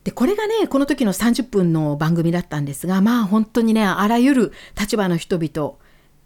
[0.04, 5.76] で、これがね、この時の30分の番組だったんですが、まあ本当にね、あらゆる立場の人々、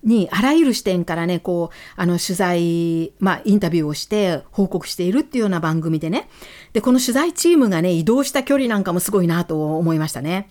[0.03, 6.30] にあらゆる視点からね、こう、あの取材、まあインタビューをして報告しているっていうような番組でね。
[6.73, 10.49] で、この取材チームがね、移動した距離なんかもすごいなと思いましたね。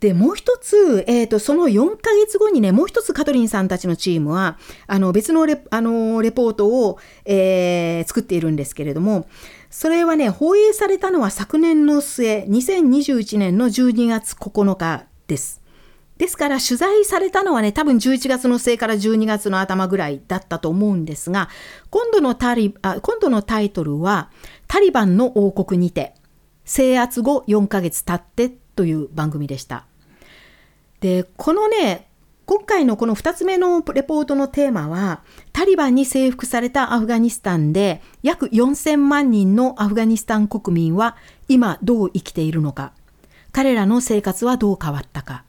[0.00, 9.26] で、もう一つ、えっ、ー、と、その4ヶ月後にね、もう一つカトリンさんたちのチームは、あの、別のレあのレポートを、えー、作っているんですけれども、
[9.70, 15.62] それはね、放映されたのは昨年の末、2021年の12月9日です。
[16.16, 21.48] ですから取材されたのはね、多分11月の末から12月の頭ぐらいだったと思うんですが、
[21.90, 24.30] 今度のタリあ今度のタイトルは、
[24.68, 26.14] タリバンの王国にて、
[26.64, 29.86] 制圧後4ヶ月経ってという番組でした。
[31.00, 32.06] で、このね、
[32.46, 35.22] 今回のこの2つ目のレポートのテーマは、
[35.52, 41.16] タリバンに征服されたアフガニスタンで、約4000万人のアフガニスタン国民は
[41.48, 42.92] 今どう生きているのか、
[43.50, 45.42] 彼らの生活はどう変わったか、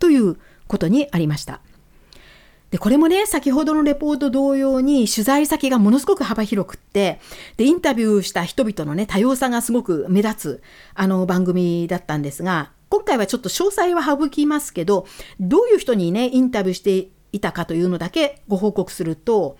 [0.00, 1.60] ということにありました。
[2.72, 7.20] で、これもね、先ほどのレポート同様に取材先がものすごく幅広くって、
[7.58, 10.62] で、インタビューした人々のね、多様さがすごく目立つ、
[10.94, 15.06] あの番組だったんですが、今回はちょっと詳細は省きますけど、
[15.38, 19.58] どういう人にね、インタビューしていたかというのだけご報告すると、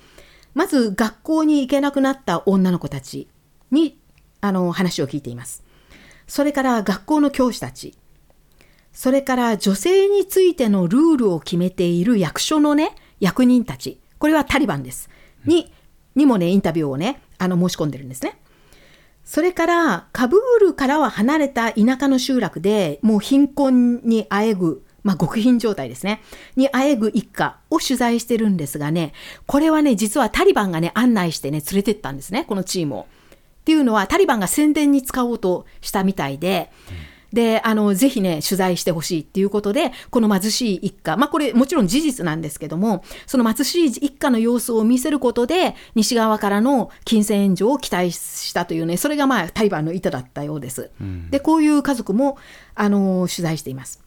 [0.55, 3.29] まず学校に行けなくなった女の子たち
[3.71, 3.99] に、
[4.41, 5.63] あの、話を聞いています。
[6.27, 7.95] それから学校の教師たち、
[8.95, 15.09] それから女性についてのルールを決めている役所のね、役人たち、これはタリバンです。
[15.47, 15.73] に、
[16.16, 18.37] にもね、インタビューをね、あの、申し込んでるんですね。
[19.25, 26.20] それから、カブールからは離れた田舎の集落で、もう貧困にあえぐ、まあ、極貧状態ですね。
[26.57, 29.12] にあえぐ一家を取材してるんですがね、
[29.47, 33.01] これはね、実はタリバンがね、案内してね、連れてったんですね、このチームを。
[33.03, 36.73] っていうのは、タリバンが宣伝に使おうとしたみたいで、
[37.33, 50.91] で、あの、ぜひね、取材してほしいっていうことで、この貧しい一家、まあこれもちろん事実なんですけども、その貧しい一家の様子を見せることで、西側からの金銭援助を期待したというね、それがまあタリバンの意図だったようです。
[51.30, 52.39] で、こういう家族も、
[52.74, 54.01] あの、取材しています。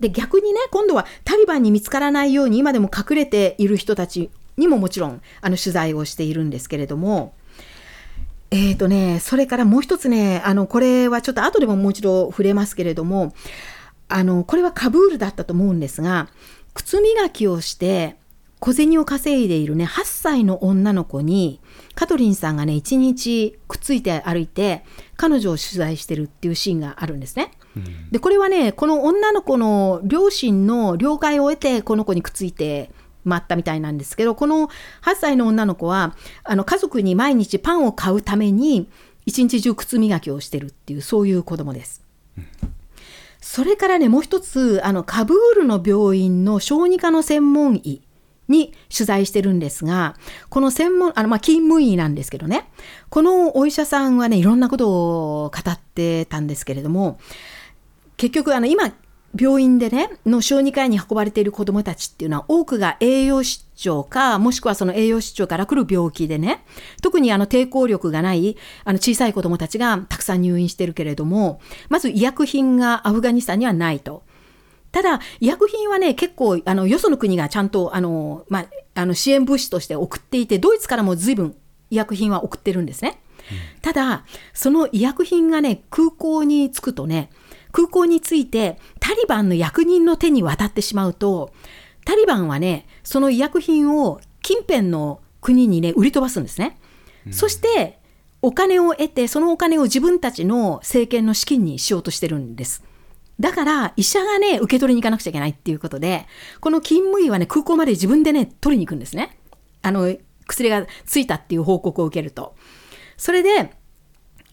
[0.00, 7.34] で、逆にね、今度はタリバンに見つからないように今でも隠れている人たちにももちろん、あの、取材をしているんですけれども、
[8.50, 13.34] えーとね、それからもう一つね、あの、これはちょっと後でももう一度触れますけれども、
[14.08, 16.28] あの、これはカブールだったと思うんですが、
[16.72, 18.16] 靴磨きをして
[18.60, 21.60] 小銭を稼いでいるね、8歳の女の子に、
[21.94, 24.84] カトリンさんがね、一日くっついて歩いて、
[25.16, 27.52] 彼女を取材してるっていうシーンがあるんですね。
[28.10, 32.90] で、これはね、この女の子の両親の了解を得て、この子にくっついて
[33.28, 34.68] まったみたいなんですけど、この
[35.02, 36.14] 8歳の女の子は、
[36.44, 38.88] あの家族に毎日パンを買うために、
[39.26, 42.02] 一日中靴磨きをしてるっていう、そういう子供です。
[43.40, 48.02] それからね、もう一つ、あの、カブールの病院の小児科の専門医
[48.48, 50.16] に取材してるんですが、
[50.48, 52.68] この専門、あの、ま、勤務医なんですけどね、
[53.10, 57.18] このお医者さんはね、いろんなことを語ってたんですけれども、
[58.16, 58.92] 結局、あの、今、
[59.38, 66.64] 病院でね、の小児科医に運ばれている子どもたちっていうのは多くが栄養失調か、もしくはその栄養失調から来る病気でね、
[67.02, 74.22] 特にあの抵抗力がないあの小さい子どもたちがたくさん入院してるけれども、まず医薬品がアフガニスタンにはないと。
[74.90, 81.54] ただ、医薬品はね、結構、あの、よその国がちゃんと、あの、まあ、あの、支援物資として送っていて、ドイツからも随分
[81.90, 83.20] 医薬品は送ってるんですね。
[83.50, 84.24] うん、ただ、
[84.54, 87.28] その医薬品がね、空港に着くとね、
[87.72, 91.52] 空港についてタリバンの役人の手に渡ってしまうと、
[92.04, 96.78] タリバンはね、その医薬品を近辺の国にね、売り飛ばすんですね。
[97.26, 97.98] うん、そして、
[98.40, 102.84] お金を得て、そのお金を自分たちの政権の資金にしようとしてるんです。
[103.40, 106.26] だから、医者がね、受け取りに行かなくちゃいけないっていうことで、
[106.60, 109.38] この勤務医はね、空港まで自分でね、取りに行くんですね。
[109.82, 110.16] あの、
[110.46, 112.54] 薬がついたっていう報告を受けると。
[113.16, 113.72] それで、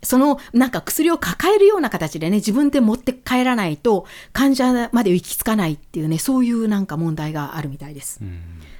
[0.06, 8.20] そのなんか薬を抱えるような形でね、自分で持って帰らないと患者まで行き着かないっていうね、そういうなんか問題があるみたいです。
[8.22, 8.26] う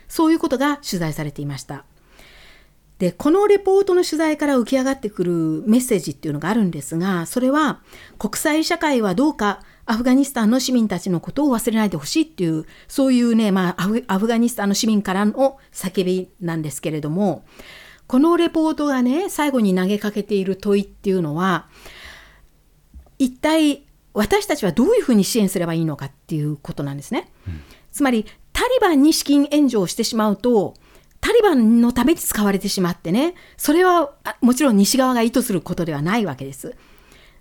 [0.08, 1.86] そういうことが取材されていました。
[3.00, 7.82] で、このレポートの取材から浮き上がってくるメッセージっていうのがあるんですが、それは
[8.18, 17.44] 国際社会はどうかアフガニスタンの市民たちのことを忘れないでほしいっていう、そういうね、まあアフガニスタンの市民からの叫びなんですけれども、
[18.08, 21.68] このレポートがね、最後に投げかけている問いっていうのは、
[23.18, 27.30] 一体私たちはどういうふうに支援すればいいのかっていうことなんですね。
[27.48, 30.74] うん、つまり、タリバンに資金援助をしてしまうと、
[31.20, 36.76] タリバンのために使われてしまってね、それはもちろん西側が意図することではないわけです。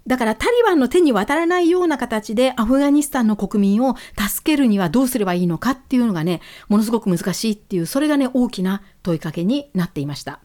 [0.06, 10.40] だからタリバンの手に渡らないような形でアフガニスタンの国民を助けるにはどうすればいいのかっていうのがね、ものすごく難しいっていう、それがね、大きな問いかけになっていました。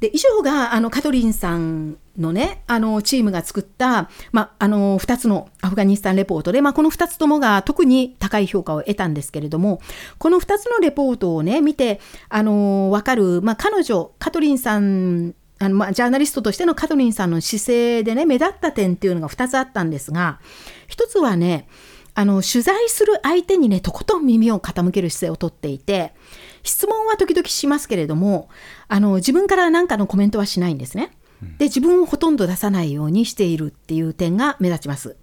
[0.00, 9.80] で以上があのカトリンさんのねあのチームが作った、まあ、の2つのアフガニスタンレポートで、ま、この2つともが特に高い評価を得たんですけれども
[10.18, 20.40] この2つのレポートをね見てあの分かる、ま、彼女カトリンさんあのま、ジャーナリストとしてのカトリンさんの姿勢でね目立った点っていうのが2つあったんですが
[20.88, 21.68] 1つはね
[22.14, 26.14] あの取材する相手にねとことん耳を傾ける姿勢をとっていて
[26.62, 28.48] 質問は時々しますけれども、
[28.88, 31.12] あの、自分から何かのコメントはしないんですね。
[31.58, 35.16] で、自分をほとんど出さないようにしているっていう点が目立ちます。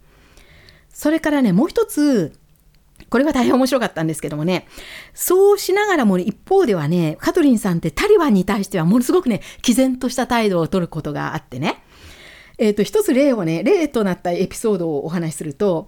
[0.89, 2.33] それからね、もう一つ、
[3.09, 4.67] これは大変面白かったんですけどもね、
[5.13, 11.83] そうしながらも一方ではね、カトリンさんってタリバンに対してはものすごくね、毅然とした態度を取ることがあってね、
[12.57, 15.87] えっ、ー、と、一つ例をね、例となったエピソードをお話しすると、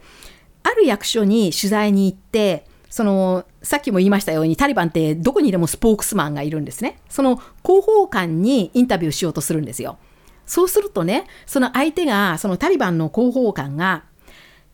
[0.62, 7.00] ある役所に取材に行って、そのさっきも言いましたようにタリバンってどこにでもスポークスマンがいるんですね。
[7.08, 9.98] その広報官にインタビューしようとするんですよ。
[10.46, 14.04] そうするとね、その相手が、そのタリバンの広報官が、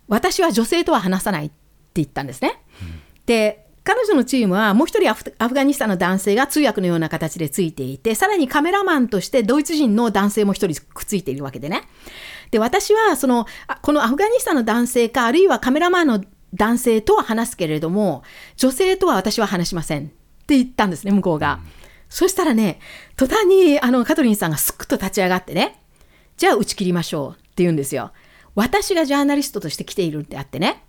[0.08, 1.56] 私は女性とは話さないって
[1.96, 2.62] 言ったんですね。
[2.82, 11.84] うん、で、彼女のチームはもう一人アフガニスタンの男性が通訳のような形でついていて、さらにカメラマンとしてドイツ人の男性も一人くっついているわけでね。
[12.52, 13.46] で、私はその、
[13.82, 16.24] このアフガニスタンの男性か、あるいはカメラマンの
[16.56, 18.24] 男性とは話すけれども、
[18.56, 20.08] 女性とは私は話しませんっ
[20.48, 21.60] て言ったんですね、向こうが。
[21.64, 21.72] うん、
[22.10, 22.80] そしたらね、
[23.16, 25.82] 途端にあのカトリンさんがすっと立ち上がってね、
[26.38, 28.12] じゃあ打ち切りましょうって言うんですよ。
[28.56, 30.84] 私がジャーナリストとして来ているんであってね、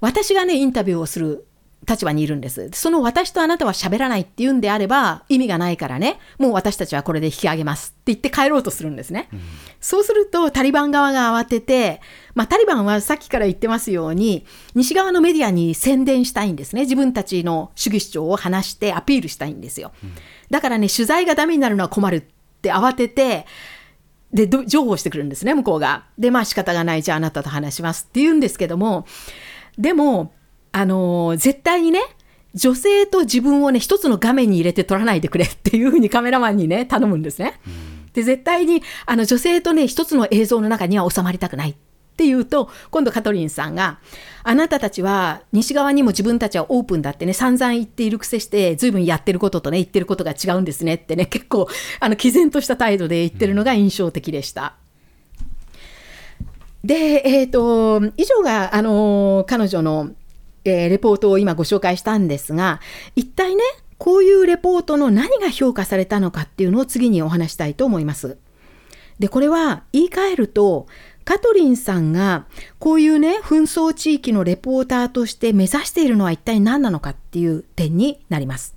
[0.00, 1.46] 私がね、インタビューをする
[1.88, 2.70] 立場にいるんです。
[2.72, 9.28] その私とあなたは喋らないって言うんであれば意味がないからね、もう私たちはこれで引き上げますって言って帰ろうとするんですね。
[9.32, 9.40] うん、
[9.80, 12.00] そうするとタリバン側が慌てて、
[12.34, 16.82] まあ、タリバンはさっきから言ってますように、西側のメディアに宣伝したいんですね。
[16.82, 19.92] 自分たちの主義主張を話してアピールしたいんですよ。
[20.04, 20.12] うん、
[20.50, 22.22] だからね、取材がダメになるのは困るっ
[22.60, 23.46] て慌てて、
[24.32, 26.04] で、情報してくるんですね、向こうが。
[26.18, 29.06] で、まあ仕方がない、じゃああなたと話しますって言うんですけども、
[29.76, 30.32] でも、
[30.72, 32.00] あのー、絶対にね、
[32.54, 37.60] 女性と自分をね、一つの画面に入れて撮らないでくれっていうふうに カメラマンにね、頼むんですね。
[38.12, 41.74] で、絶対に、あの、女性とね、一つの映像の中には収まりたくないっ
[42.16, 44.00] ていうと、今度カトリンさんが、
[44.42, 51.68] あなたたちは西側にも自分たちはオープンだってね、散々言っているくせして、随分やってることとね、言ってることが違うんですねってね、結構、
[52.00, 54.74] あの、毅然とした態度で言ってるのが印象的でした。
[56.82, 60.10] で、えっ、ー、と、以上が、あの、彼女の
[60.64, 62.80] えー、レポートを今ご紹介したんですが、
[63.16, 63.62] 一体ね、
[63.98, 68.38] こういうレポートの何が評価されたのかっていうのを次にお話したいと思います。
[69.18, 70.86] で、これは言い換えると、
[71.24, 72.46] カトリンさんが
[72.78, 78.74] こういうね、紛争地域のレポーターとして目指しているのは一体何なのかっていう点になります。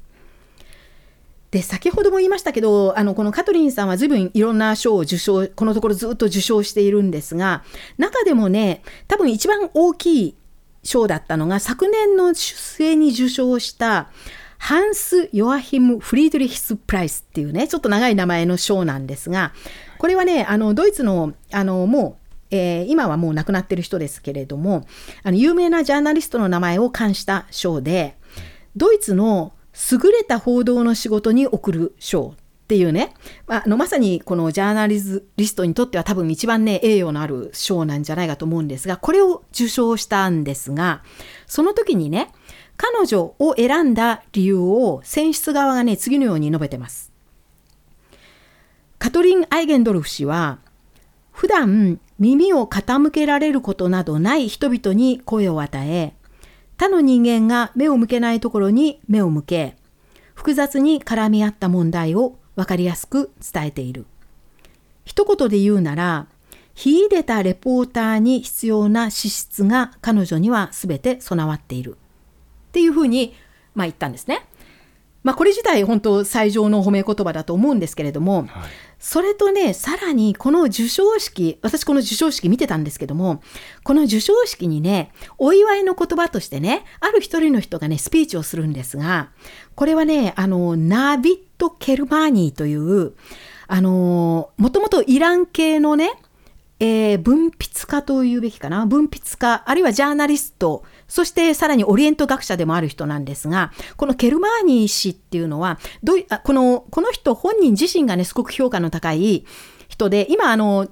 [1.51, 7.63] で、先ほども言いましたけど、あの、このカトリンさんは随分いろんな賞を受賞、このところずっと受賞しているんですが、
[7.97, 10.35] 中でもね、多分一番大きい
[10.83, 14.09] 賞だったのが昨年の末に受賞した
[14.57, 19.51] ハンス・ヨアヒム・フリードリヒス・プライスっていうね、ちょっと長い名前の賞なんですが、
[19.97, 22.17] これはね、あの、ドイツの、あの、も
[22.51, 24.85] う、えー、今はもう亡くなってる人ですけれども、
[25.23, 28.15] あの、有名なジャーナリストの名前を冠した賞で、
[28.77, 29.51] ドイツの
[29.91, 32.35] 優れた報道の仕事に贈る賞
[32.73, 33.13] っていうね、
[33.45, 41.03] まあ、のまさにこのジャーナリズリストにとっては多分一番ね栄誉のある賞なんじゃないかと思うんですがこれを受賞したんですが
[41.45, 42.31] その時にね
[42.75, 47.11] 彼女を選んだ理由を選出側がね次のように述べてます。
[48.97, 50.57] カトリン・アイゲンドルフ氏は
[51.31, 56.15] 普段耳を傾けられることなどない人々に声を与え
[56.77, 59.75] 他の人間が目を向けないところに目を向け
[60.33, 64.05] 複雑に絡み合った問題を分かりやすく伝えている。
[65.05, 66.27] 一言で言うなら、
[66.75, 71.93] 秀でたレポーターに必要な資質が彼女には全て備わっている。
[71.93, 71.95] っ
[72.71, 73.35] ていうふうに、
[73.75, 74.45] まあ、言ったんですね。
[75.23, 78.49] まあ、これ自体本当最上の褒め言葉だと思うんですけれども、はい、
[79.03, 83.43] それとね、さらにこの授賞式、私この授賞式見てたんですけども、
[83.83, 89.31] この授賞式にね、お祝いの言葉としてね、ある一人の人がね、スピーチをするんですが、
[89.75, 93.11] これはね、あの、ナビット・ケルマーニーという、
[93.67, 96.13] あの、もともとイラン系のね、
[96.79, 109.45] えー、文筆家というべきかな文筆家、あるいはジャーナリスト、そしてさらにオリエント学者でもある人なんですが、このケルマーニー氏っていうのは、どあこのこの人本人自身がね、すごく評価の高い
[109.87, 110.87] 人で、今あの、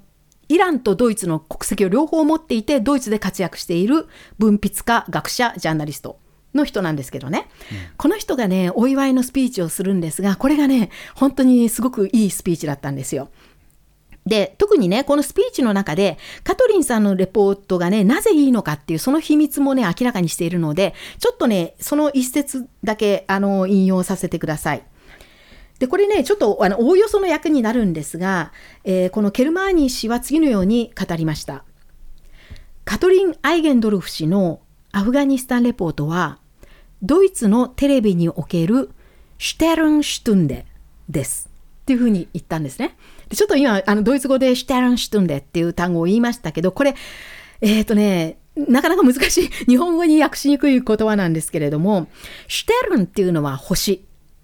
[0.49, 4.07] イランとドイツの国籍を両方持っていて、ドイツで活躍している
[4.37, 6.19] 文筆家、学者、ジャーナリスト。
[6.53, 13.29] の人なんですけどね、うん、この人がね、お祝いのスピーチをするんですが、これがね、本当にすごくいいスピーチだったんですよ。
[14.25, 24.83] で、特にね、このスピーチの中で、カトリンさんのレポートがね、なぜいいのかっていう、その秘密もね、明らかにしているので、ちょっとね、その一節だけ、あの、引用させてください。
[25.79, 28.51] で、これね、ちょっと、あの、おおよその役になるんですが、
[28.83, 31.63] えー、このケルマーニー氏は次のように語りました。
[32.85, 34.59] カトリン・アイゲンドルフ氏の
[34.91, 36.37] アフガニスタンレポートは、
[37.01, 38.91] ドイツのテレビにおける
[39.39, 40.67] シュテルンシュトゥンデ
[41.09, 41.49] です。
[41.81, 42.95] っていうふうに言ったんですね。
[43.31, 46.95] でちょっと今、あの、ドイツ語でシュテルンシュトゥンデっていう単語を言いましたけど、これ、
[47.61, 52.09] えっ、ー、とね、なかなか難しい、日本語に訳しにくい言葉なんですけれども、
[52.49, 54.03] シュテルンっていうのは星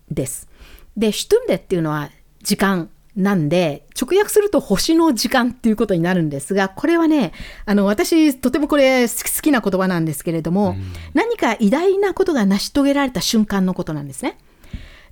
[0.09, 0.47] です。
[0.95, 2.09] で、シュトゥンデっていうのは
[2.41, 7.33] 時間なんで、直訳すると星の時間っていうことになるんですが、これはね、
[7.65, 14.37] あの、私、とてもこれ好きな言葉なんですけれども、うん、何か偉大なことが成し遂げられた瞬間のことなんですね。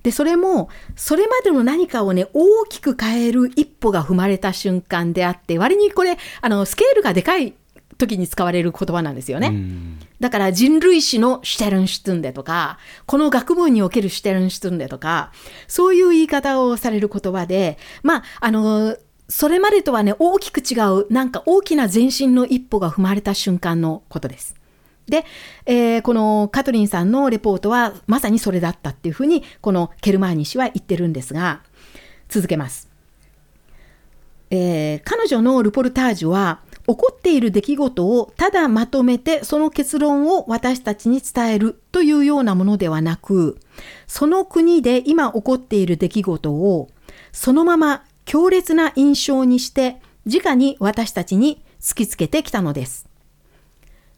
[0.06, 7.54] で、それも、それまでの何かをね、大きく変える一歩が踏まれた瞬間であって、割にこれ、あの、スケールがでかい
[7.98, 9.52] 時に使われる言葉なんですよね。
[10.20, 15.32] だから人類史のシュテルンシュトゥンデとか、この学問におけるシュテルンシュトゥンデとか、
[15.66, 18.96] そういう言い方をされる言葉で、まあ、あの、
[19.28, 24.54] それまでとはね、大きく違う、なんか大きな前進の一歩が踏まれた瞬間のことです。
[25.08, 25.24] で、
[25.66, 31.62] えー、このカトリンさんのレポートはまさにそれだったっていうふうに、このケルマーニ氏は言ってるんですが、
[32.28, 32.90] 続けます。
[34.50, 43.58] えー、彼女のルポルタージュは、起こっている出来事をただまとめてその結論を私たちに伝えるというようなものではなく、
[44.06, 46.88] その国で今起こっている出来事を
[47.32, 53.08] そのまま強烈な印象にして直に私たちに突きつけてきたのです。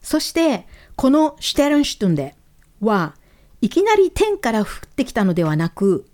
[0.03, 0.67] そして
[0.99, 2.35] このシュテルンシュトゥンデ
[2.81, 3.15] は
[3.61, 6.05] いきなり天から降ってきたのではなく、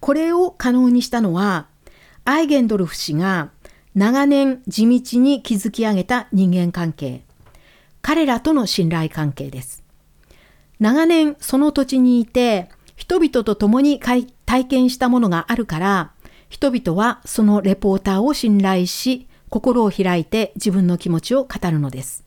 [0.00, 1.68] これを可能にしたのは
[2.24, 3.52] アイゲンドルフ氏が
[3.94, 7.22] 長年地道に築き上げた人間関係、
[8.02, 9.84] 彼らとの信頼関係です。
[10.80, 14.26] 長年その土地にいて、人々と共に体
[14.66, 16.10] 験したものがあるから、
[16.48, 22.23] 人々はそのレポーターを信頼し、心を開いて自分の気持ちを語るのです。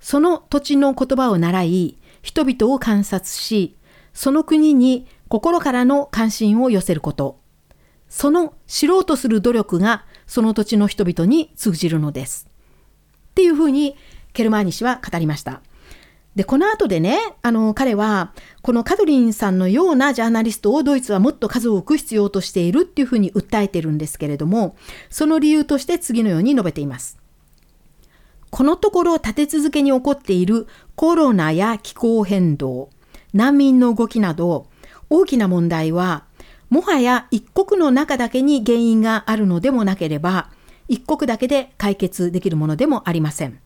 [0.00, 3.76] その土地の言葉を習い、人々を観察し、
[4.12, 7.38] その国に心からの関心を寄せること。
[8.08, 12.48] その知ろうとする努力がその土地の人々に通じるのです。
[13.30, 13.96] っていうふうに
[14.32, 15.62] ケルマーニ氏は語りました。
[16.34, 18.32] で、この後でね、あの、彼は、
[18.62, 24.76] このカドリンさんのようなジャーナリストをドイツはもっと数多く必要としているっていうふうに訴えてるんですけれども、
[25.08, 27.19] その理由として次のように述べています。
[28.50, 32.90] このところ立て続けに起こっているコロナや気候変動、
[33.32, 34.66] 難民の動きなど、
[35.08, 36.24] 大きな問題は、
[36.68, 40.50] もはや一国の中だけに原因があるのでもなければ、
[40.88, 43.60] 一国だけで解決できるものでもありません。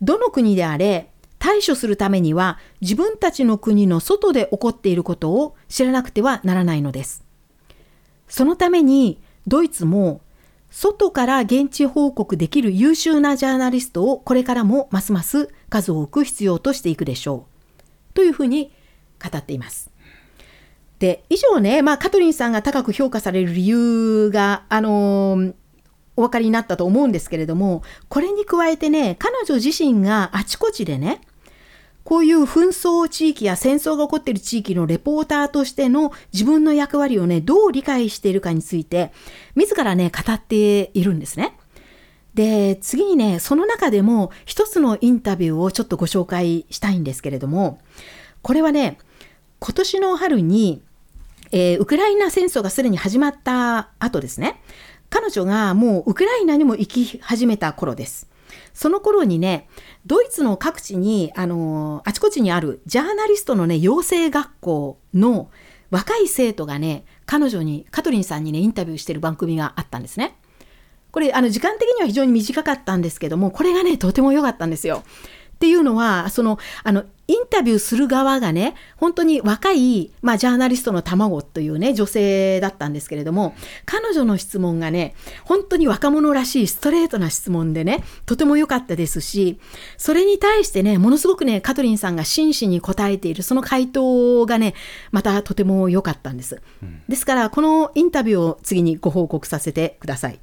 [0.00, 7.24] どの国であれ、対処するためには自分たちの国の外で起こっていることを知らなくてはならないのです。
[8.28, 10.22] そのためにドイツも
[10.70, 18.14] 外から現地報告できる優秀なジャーナリストをこれからもますます数多く必要としていくでしょう。
[18.14, 18.72] というふうに
[19.22, 19.90] 語っています。
[20.98, 25.54] で、以上ね、まあ、カトリンさんが高く評価される理由が、あのー、
[26.16, 31.20] お分かりになったと思うんですけれども、これに加えてね、彼女自身があちこちでね、
[32.06, 39.12] こういう紛争地域や戦争が起こっている地域のレポーターとしての自分の役割をね、どう理解しているかについて、
[39.56, 41.58] 自らね、語っているんですね。
[42.34, 47.80] で、次にね、その中でも一つのインタビューをちょっとご紹介したいんですけれども、
[48.40, 48.98] これはね、
[49.58, 50.82] 今年の春に
[51.52, 54.60] えー、ウクライナ戦争がすでに始まった後ですね、
[55.10, 58.28] 彼女がもうウクライナにも行き始めた頃です。
[58.74, 59.68] その頃にね、
[60.04, 65.50] ドイツの各地に、あの、あちこちにあるジャーナリストのね、養成学校の
[65.90, 70.36] 若い生徒がね、彼女に、カトリンさんにね、インタビューしてる番組があったんですね。
[71.10, 75.02] これ、あの、時間的には非常に短かったんですけども、これがね、とても良かったんですよ。
[75.56, 83.54] っていうのは、その、あの、インタビューする側がね、本当に若い、まあ、ジャーナリストの卵というね、女性だったんですけれども、
[83.86, 89.58] 彼女の質問がね、本当に若者らしいストレートな質問でね、とても良かったですし、
[89.96, 94.74] それに対してね、ものすごくね、カトリンさんが真摯に答えている、その回答がね、
[95.10, 96.60] またとても良かったんです。
[97.08, 100.38] ですから、このインタビューを次にご報告させてください。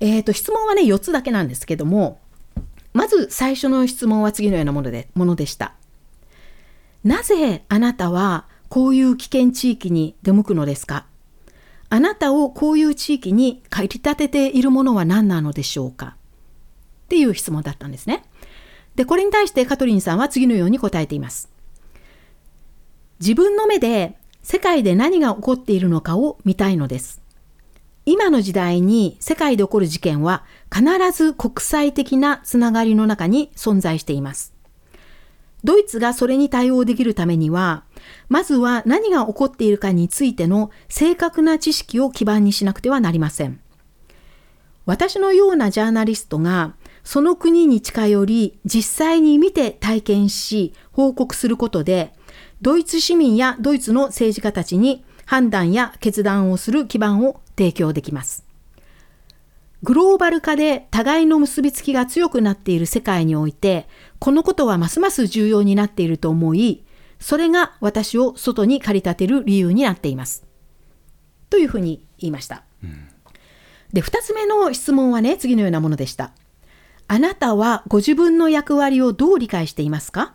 [0.00, 2.18] えっ、ー、と、質問はね、4つだけなんですけども、
[2.92, 5.74] まず最初の質問は次のようなものでものでした。
[7.04, 11.06] なぜあなたはこういう危険地域に出向くのですか？
[11.88, 16.16] あなたをこういう地域に駆り立てているものは何なのでしょうか？
[17.04, 18.24] っていう質問だったんですね。
[18.94, 21.50] で、これに対してカトリンさんは次のように答えています。
[23.20, 27.21] 自分の目で世界で何が起こっているのかを見たいのです。
[28.04, 30.44] 今の時代に世界で起こる事件は
[30.74, 34.52] 必ず国際的なつながりの中に存在しています。
[35.64, 37.84] ドイツがそれに対応できるためには、
[38.28, 43.60] まずは何が起こっているかについての正確な知識を基盤にしなくてはなりません。
[44.84, 46.74] 私のようなジャーナリストが
[47.04, 52.12] その国に近寄り実際に見て体験し報告することで
[52.62, 58.44] ドイツ市民やドイツの政治家たちに判断や決断をする基盤を提供できます。
[59.82, 63.88] グローバル化で互いの結びつきが強くなっている世界において、
[64.20, 66.84] このことはますます重要になっていると思い、
[67.18, 70.44] それが私を外に駆り立てる理由になっています。
[71.50, 72.62] というふうに言いました。
[72.82, 73.08] うん、
[73.92, 76.32] で、二つ目の質問はね、次のようなものでした。
[77.08, 80.34] あなたはご自分の役割をどう理解していますか？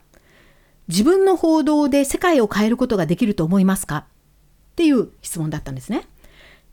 [0.89, 3.97] 自分の報道で世界を変えることができると思いますか？
[3.97, 4.05] っ
[4.75, 6.05] ていう質問だったんですね。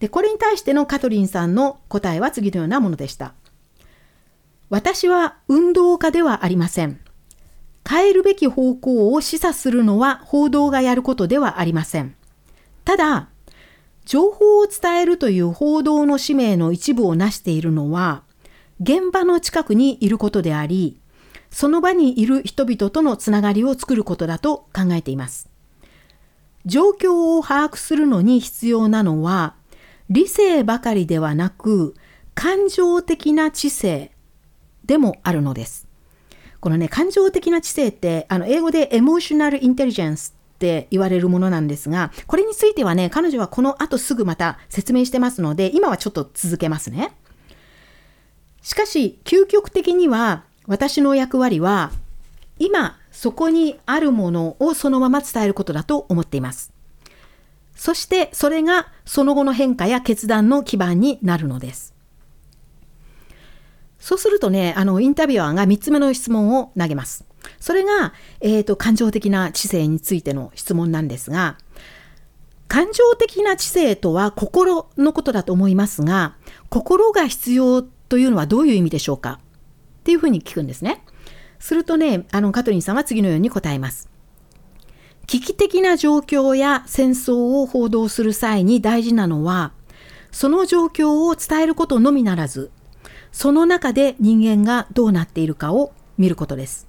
[0.04, 3.32] で、これに対してのカトリンさんの答えは次のようなものでした。
[4.68, 7.00] 私は運動家ではありません。
[7.88, 12.14] 変えるべき方向を示唆するのは報道がやることではありません。
[12.84, 13.30] ただ、
[14.04, 18.24] 情報を伝えるという報道の使命の一部を成しているのは、
[18.82, 20.98] 現場の近くにいることであり、
[21.50, 25.48] その場にいる人々とのつながりを作ることだと考えています。
[26.66, 29.54] 状況を把握するのに必要なのは、
[30.10, 31.94] 理性ばかりではなく、
[32.34, 34.10] 感情的な知性
[34.84, 35.88] でもあるのです。
[36.60, 47.12] このね、感情的な知性って、あの、英語でエモーショナルインテリジェンスって言われるものなんですが、これについてはね、彼女はこの後すぐまた説明してますので、今はちょっと続けますね。
[48.62, 51.92] しかし、究極的には、私の役割は、
[52.58, 56.73] 今、そこにあるものをそのまま伝えることだと思っています。
[57.74, 61.94] そして、それがその後の変化や決断の基盤になるのです。
[63.98, 67.24] そうするとね、あの、インタビュアーが3つ目の質問を投げます。
[67.58, 71.56] それが、えっ、ー、と、感情的な知性についての質問なんですが、
[72.68, 76.36] 感情的な知性とは心のことだと思いますが、
[76.68, 79.40] 心が必要というのはどういう意味でしょうか
[80.00, 81.02] っていうふうに聞くんですね。
[81.58, 84.10] するとね、あの、カトリンさんは次のように答えます。
[85.26, 89.72] 危機的な状況や戦争を報道する際に大事なのは、
[90.30, 92.70] その状況を伝えることのみならず、
[93.32, 96.86] その中で人間がどうなっているかを見ることです。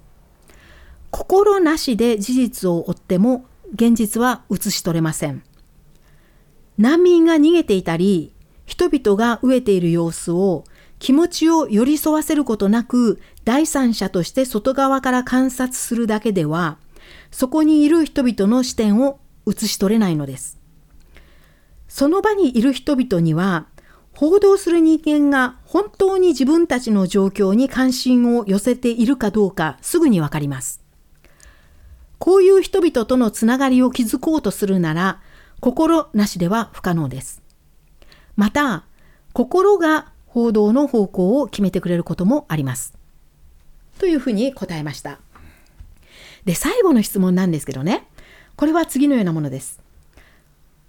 [1.10, 5.42] 心なしで事実を追っても現実は映し取れません。
[6.78, 8.32] 難民が逃げていたり、
[8.66, 10.64] 人々が飢えている様子を
[10.98, 16.78] 気持ちを寄り添わせることなく第三者として外側から観察するだけでは、
[17.30, 20.58] そこにいる人々の視点を映し取れないのです。
[21.88, 23.66] その場にいる人々には
[24.12, 30.82] 報道する人間が本当に自分たちの状況に関心を寄せているかどうかすぐにわかります。
[32.18, 35.20] こういう人々とのつながりを築こうとするなら、
[35.60, 37.42] 心なしでは不可能です。
[38.36, 38.86] また、
[39.32, 42.94] 心が報道の方向を決めてくれることもあります。
[43.98, 45.20] というふうに答えました。
[46.46, 48.06] で、最後の質問なんですけどね、
[48.56, 49.80] これは次のようなものです。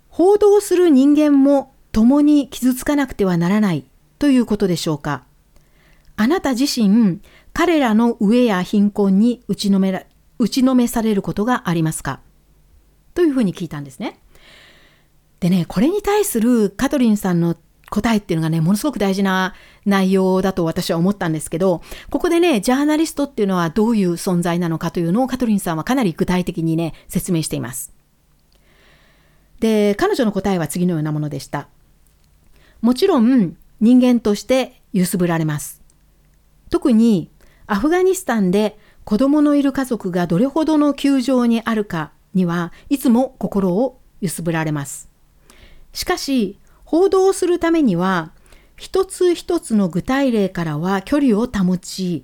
[0.08, 3.84] 報道する人間も共に傷つかなくてはならない
[4.20, 5.26] ということでしょうか。
[6.16, 7.20] あなた自身、
[7.54, 10.06] 彼らの飢えや貧困に打ちのめら
[10.40, 12.20] 打ちのめされることがありますか？
[13.16, 14.20] というふうに聞いたんですね。
[15.40, 17.56] でね、これに対するカトリンさんの
[17.90, 19.54] 答えっていうのがね、ものすごく大事な
[19.86, 27.94] 内容だと私は思ったんですけど、ここでね、ジャーナリストっていうのはどういう存在なのかというのをカトリンさんはかなり具体的にね、説明しています。
[29.60, 31.70] で、彼女の答えは次のようなものでした。
[32.82, 35.82] もちろん人間として揺すぶられます。
[36.70, 37.30] 特に
[37.66, 45.10] アフガニスタンで子供のいる家族がどれほどの窮状にあるかにはいつも心を揺すぶられます。
[45.94, 48.32] しかし、報道するためには、
[48.78, 52.24] 一つ一つの具体例からは距離を保ち、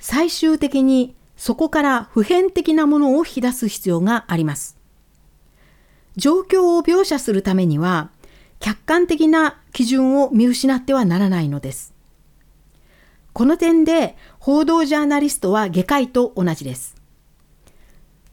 [0.00, 4.76] 最終的にそこから普遍的なものを引き出す必要があります。
[6.16, 8.10] 状況を描写するためには、
[8.58, 11.94] 客観的な基準を見失ってはならないのです。
[13.32, 16.96] この点で報道ジャーナリストは外科医と同じです。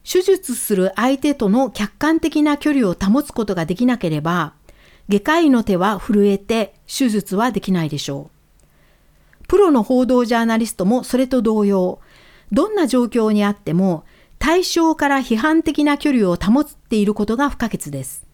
[0.03, 4.55] 手術する相手との客観的な距離を保つことができなければ、
[5.11, 8.29] 外科医の手は震えて手術はできないでしょ
[9.43, 9.47] う。
[9.49, 11.99] プロの報道ジャーナリストもそれと同様、
[12.53, 14.05] どんな状況にあっても
[14.39, 18.25] 対象から批判的な距離を保っていることが不可欠です。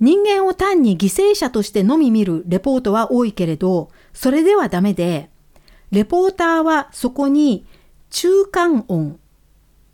[0.00, 5.28] 人間を単に犠牲者としてのみ見るレポートは多いけれど、それではダメで、
[5.90, 7.66] レポーターはそこに
[8.08, 9.18] 中間音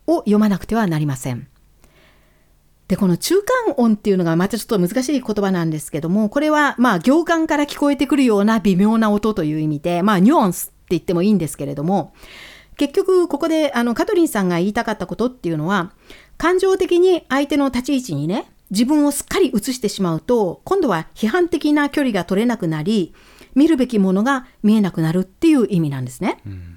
[0.06, 1.48] を読まなくてはなりません。
[2.88, 12.12] で、この中間音っていうのがまたちょっと難しい言葉なんですけども、これはまあ行間から聞こえてくるような微妙な音という意味で、まあニュアンスって言ってもいいんですけれども、
[12.76, 15.92] 結局ここであのカトリンさんが言いたかったことっていうのは、
[16.36, 23.14] 感情的に相手の立ち位置にね、自分をすっかり映してしまうと、今度は批判的な距離が取れなくなり、
[23.54, 26.40] 見るべきものが見えなくなるっていう意味なんですね。
[26.46, 26.73] うん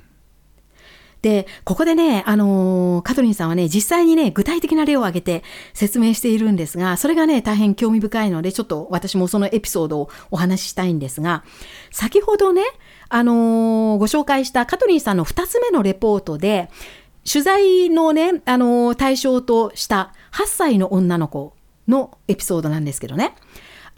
[1.22, 5.44] で、ここでね、あのー、カトリンさんはね、実際にね、具体的な例を挙げて
[5.74, 11.44] 説明しているんですが、それがね、大変興味深いので、ちょっと私もそのエピソードをお話ししたいんですが、
[11.92, 12.62] 先ほどね、
[13.10, 16.70] あのー、ご紹介したカトリンさんの2つ目のレポートで、
[17.30, 21.54] 取材のね、あのー、対象とした8歳の女の子
[21.88, 23.34] のエピソードなんですけどね。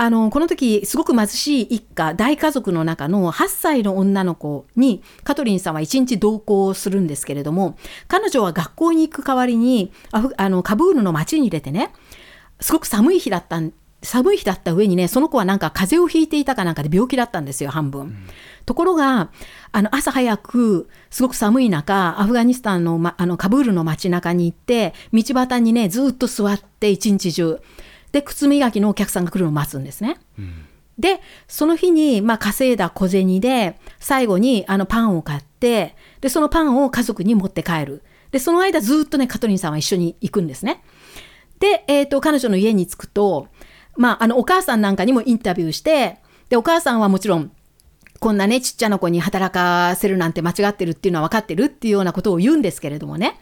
[0.02, 7.78] あの、この時、すごく貧しい一家、大家族の中の8歳の女の子に、カトリンさんは1日同行するんですけれども、
[8.08, 11.92] 彼女は学校に行く代わりに、あの、カブールの街に出てね、
[12.62, 18.16] すごく寒い日だったん寒い日だった上にね、その子はなんか風邪をひいていたかなんかで病気だったんですよ、半分。
[18.66, 19.32] ところが、
[19.74, 27.60] あの朝早く、すごく寒い中、アフガニスタンの,、ま、あのカブールの街中に行って、道端にね、ずっと座って一日中、
[28.12, 30.18] で、靴磨きのお客さんが来るのを待つんですね。
[30.98, 38.04] で、その日に、まあ、稼いだ小銭で、最後にあのパンを買って、で、そのパンを家族に持って帰る。
[38.32, 40.84] で、その間ずっとね、カトリンさんは一緒に行くんですね。
[41.60, 43.48] で、えっ、ー、と、彼女の家に着くと、
[43.96, 47.52] まあ、あの、お母さんなんかにもインタビューして、で、お母さんはもちろん、
[48.20, 53.40] こんなね、ちっちゃな子に働かせるなんて間違ってるっていうのは分かってるっていうようなことを言うんですけれどもね。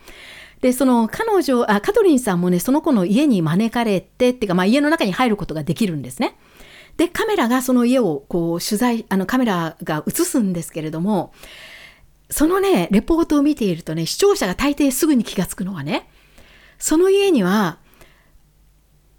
[0.62, 6.38] で、その彼女、あ、カトリンさんもね、その子の家に招かれて、っていうか、まあ家の中に入ることができるんですね。
[6.98, 11.32] で、カメラがその家をこう取材、あのカメラが映すんですけれども、
[12.30, 16.10] そのね、レポートを見ているとね、視聴者が大抵すぐに気がつくのはね、
[16.80, 17.78] その家には、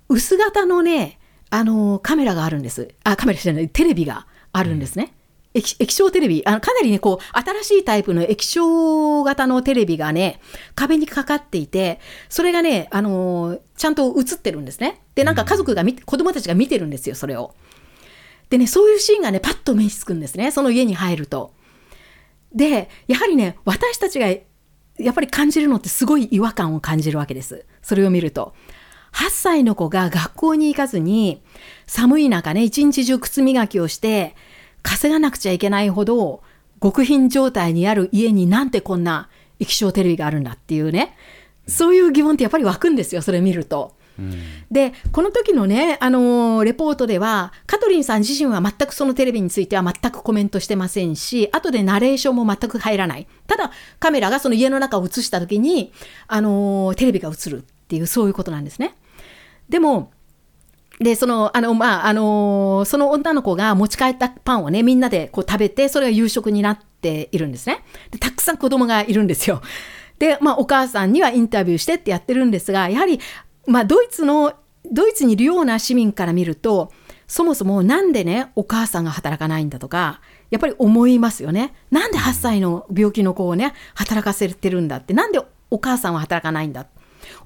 [0.09, 1.19] 薄型のね、
[1.51, 2.95] あの、カメラがあるんです。
[3.05, 5.15] あ、カメラじゃない、テレビがあるんですね。
[5.59, 10.41] うん、液液晶テレビあの、かなりね、こう、新しいタイプの液晶型のテレビがね、
[10.75, 15.01] 壁にかかっていて、それがね、あのちゃんと映ってるんですね。
[15.15, 17.55] で、なんか家族が見、うん、子供たちが見てるんですよ、それを。
[18.51, 21.53] でね、そういうシーンがね、パッと目につくんですね、その家に入ると。
[22.55, 27.67] で、やはりね、私たちがやっぱり感じるのってすごい違和感を感じるわけです。
[27.83, 28.55] それを見ると。
[29.13, 31.43] 8歳の子が学校に行かずに、
[31.87, 34.35] 寒い中ね、一日中靴磨きをして、
[34.83, 36.43] 稼がなくちゃいけないほど、
[36.83, 41.17] 極貧状態にある家になんてこんな液晶テレビがあるんだっていうね、
[41.67, 43.97] そういう疑問ってやっぱり湧くんですよ、それ見ると。
[44.19, 44.33] うん、
[44.71, 53.29] で、この時のね、あのー、レポートでは、カトリンさん自身は全くそのテレビについては全くコメントしてませんし、後でナレーションも全く入らない。
[53.47, 53.71] ただ、
[54.01, 55.93] カメラがその家の中を映した時に、
[56.27, 58.97] あのー、テレビが映るっていう、そういうことなんですね。
[59.69, 60.11] でも、
[61.01, 67.85] で、その、あの、まあ、あのー、その女の子が持ち帰ったパンをね、みんなでこう食べて、それが夕食になっているんですね。
[68.11, 69.63] で、たくさん子供がいるんですよ。
[70.19, 73.21] で、まあ、お母さんにはインタビューしてってやってるんですが、やはり、
[73.67, 74.55] まあ、ドイツの、
[74.91, 76.93] ドイツにいるような市民から見ると、
[77.29, 80.21] そもそもなんでね、お母さんが働かないんだとか、
[80.51, 81.75] やっぱり思いますよね。
[81.91, 85.41] なんで8歳の病気の子をね、働かせてるんだって、なんで
[85.71, 86.98] お母さんは働かないんだって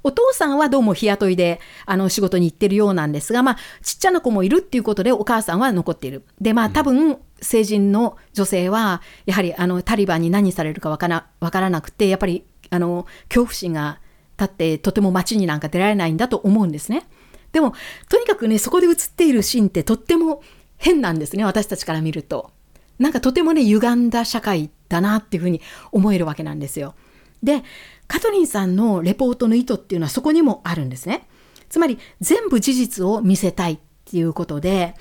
[0.05, 6.25] お父さんはどうも日雇いであの仕事に行ってるようなんですが、まあ、ちっちゃな子もいるっていうことでお母さんは残っている。
[6.41, 14.01] で、まあ多分、成人の女性は、やはりあのタリバンに何されるかわからわからなくて、やっぱりあの恐怖心が
[14.39, 17.07] 立って、とても街になんか出られないんだと思うんですね。
[17.53, 17.75] でも、
[18.09, 20.43] とにかくね、そこで映っているシーンってとっても
[20.79, 22.51] 変なんですね、私たちから見ると。
[22.99, 26.95] なんかとてもね、歪んだ社会だなっていうふうに思えるわけなんですよ。
[27.43, 27.65] で、
[28.07, 31.29] カトリンさんのレポートの意図っていうのはそこにもあるんですね。
[31.69, 34.95] つまり全部事実を見せたいっていうことで、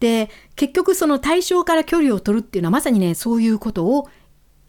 [0.00, 4.08] で、結局その対象から距離を取るっていうのはまさにね、そういうことを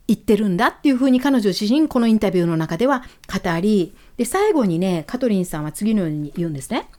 [0.07, 6.89] 言ってるんだっていうふうに彼女自身このインタビューの中では語り、で、最後にね、カトリンさんは次のように言うんですね。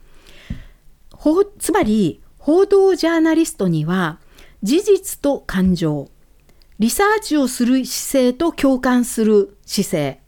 [1.13, 4.19] ほつまり、報道ジャーナリストには
[4.63, 6.09] 事実と感情、
[6.79, 10.20] リサーチをする姿勢と共感する姿勢、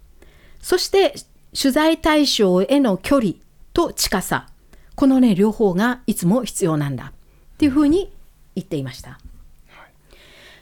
[0.63, 1.13] そして
[1.55, 3.33] 取材対象への距離
[3.73, 4.47] と近さ、
[4.95, 7.11] このね、両方がいつも必要なんだ。
[7.53, 8.11] っていうふうに
[8.55, 9.19] 言っていました。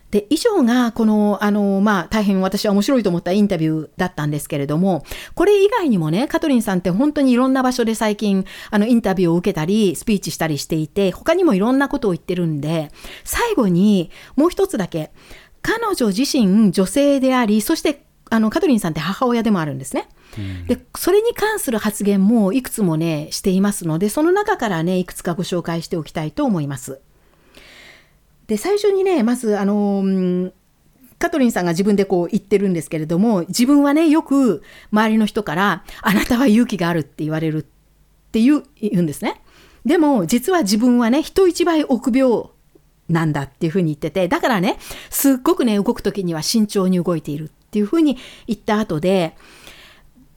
[0.09, 12.91] で、以上が、この、あの、まあ、大変私は面白いと思ったインタビューだったんですけれども、これ以外にもね、カトリンさんって本当にいろんな場所で最近、あの、インタビューを受けたり、スピーチしたりしていて、他にもいろんなことを言ってるんで、
[13.23, 15.11] 最後にもう一つだけ、
[15.61, 20.07] 彼女自身女性であり、そしてあのカトリンさんって母親でもあるんですね。
[20.67, 27.01] でそれに関する発言もいくつもねしていますのでその中からねいくつかご紹介しておきたいと思います。
[28.47, 30.49] で最初にねまずあの
[31.19, 37.65] カトリンさんが自分でこう言ってるんですけれども自分はねよく周りの人から「あなたは勇気がある」って言われるっ
[38.31, 39.41] ていう言うんですね。
[39.85, 42.43] でも実は自分はね人一倍臆病
[43.09, 44.77] なんだっていうふうに言っててだからね
[45.09, 48.17] すっごくね動く時には慎重に動いているっていうふうに
[48.47, 49.37] 言った後で、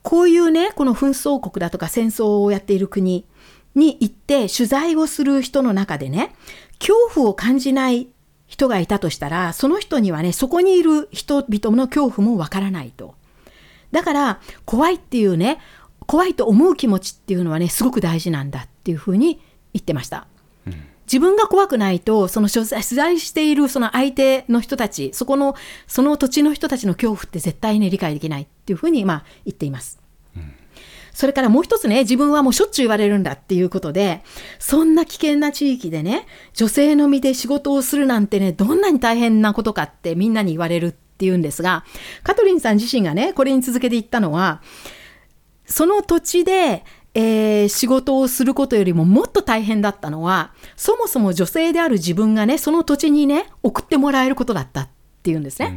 [0.03, 3.26] こういうね、この紛争国だとか戦争をやっている国
[3.74, 6.32] に行って取材をする人の中でね、
[6.78, 8.07] 恐怖を感じない
[8.47, 13.16] 人がいたとしたら、その人にはね、そこにいる人々の恐怖もわからないと。
[13.91, 15.58] だから、怖いっていうね、
[16.07, 19.41] 怖いと思う気持ちっていうのはね、すごく大事なんだっていうふうに
[19.72, 20.29] 言ってました。
[21.07, 22.83] 自分が怖くないと、その取材
[23.21, 25.55] しているその相手の人たち、そこの、
[25.87, 30.01] その土地の人たちの恐怖って絶対に理解できないっていうふうに、まあ、言っています。
[31.13, 34.22] それからもう一つね、自分はもうしょっちゅう言われるんだっていうことで、
[34.59, 41.85] そんな危険な地域でね、女性の身で仕事をするなんてね、どんなに大変なことかってみんなに言われるっていうんですが、
[42.25, 44.61] カトリンさん自身がね、これに続けて言ったのは、
[45.67, 54.88] その土地で、えー、仕事をすることよりももっと大変だったのは、そもそも女性である自分がね、その土地にね、送ってもらえることだったっ
[55.22, 55.74] ていうんですね。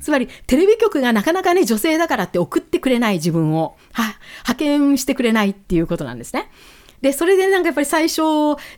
[0.00, 6.50] つまり、テレビ局がなかなかね、女性だからって送ってくれない自分を、は、派遣してくれないっていうことなんですね。
[7.02, 8.22] で、それでなんかやっぱり最初、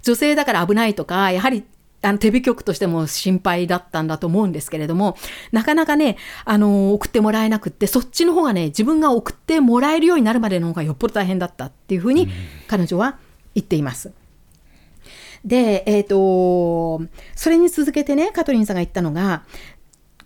[0.03, 1.65] 女性だから危ないとか、やはり
[2.03, 5.17] あのテレビ局としても心配だったんだと思うんですけれども、
[5.53, 12.29] なかなかね、あの、送ってもらえなくって、そっちの方がね、自分が送ってもらえるようになるまでの方がよっぽど大変だったっていうふうに、
[12.67, 13.19] 彼女は
[13.55, 14.13] 言っています。
[15.45, 17.03] で、えっ、ー、と、
[17.35, 19.45] それに続けてね、カトリンさんが言ったのが、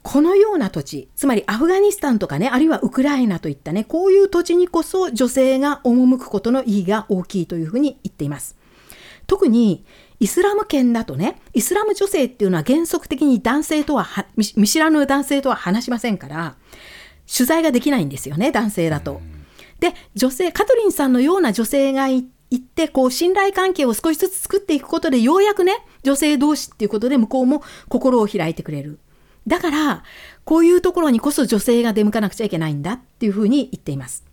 [0.03, 8.57] このような土地、つまりアフガニスタンとかね、あるいはウクライナといったね、こういう土地にこそ女性が赴くことの意義が大きいというふうに言っています。
[9.27, 9.85] 特に
[10.19, 14.07] イスラム圏だとね、イスラム女性っていうのは原則的に男性とは
[14.37, 16.57] 見知らぬ男性とは話しませんから、
[17.27, 19.21] 取材ができないんですよね、男性だと。
[19.81, 28.99] で、女性、カトリンさんのような女性がいって、こう、信頼関係を少しずつ作っていくことで、ようやくね、女性同士っていうことで向こうも心を開いてくれる。
[29.47, 30.05] だから、
[30.45, 34.26] こういうところにこそ女性が出向かなくちゃいけないんだっていうふうに言っています。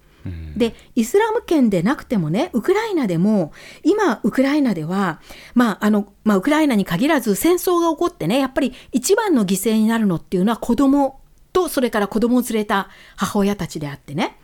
[0.56, 3.52] でイスラム圏でなくてもねウクライナでも
[3.84, 5.20] 今ウクライナでは、
[5.54, 11.20] まああのまあ、ウクライナに限らず戦争が起こってねやっぱり一番の犠牲になるのっていうのは子供
[11.52, 14.38] とそれから子供を連れた母親たちであってね。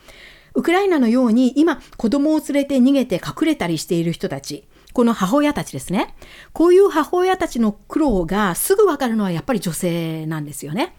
[0.56, 6.15] ウクライナのように今子供を連れて逃げて隠れたりしている人たちこの母親たちですね。
[6.51, 10.95] こういう母親たちの苦労がすぐ分かるのはやっぱり女性なんですよね。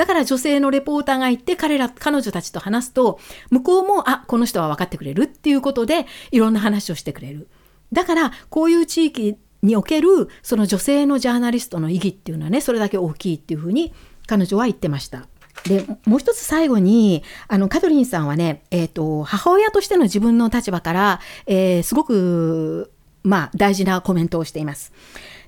[0.00, 3.20] だから女性のレポーターが行って彼ら、彼女たちと話すと、
[3.50, 7.48] 向こうも、あ、この人は分かってくれるっていうことで、いろんな話をしてくれる。
[7.92, 13.92] だから、こういう地域における、その女性のジャーナリストの意義っていうのはね、それだけ大きいっていうふうに
[14.26, 15.26] 彼女は言ってました。
[15.64, 22.90] でもう一つ最後にあのカトリンさんはね、えーと、母親としての自分の立場から、えー、すごく、
[23.22, 24.94] まあ、大事なコメントをしています。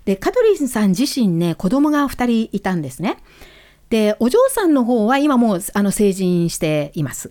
[0.05, 3.17] でカトリンさん自身ね子供が2人いたんですね。
[3.93, 7.31] で、お嬢さんの方は今もうあの成人しています。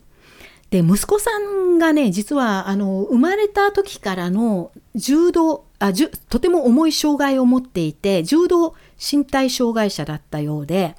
[0.69, 10.95] で、息子さんがね、実はあの生まれた時からの重度あじゅ、とても重い障害を持っていて、重度身体障害者だったようで、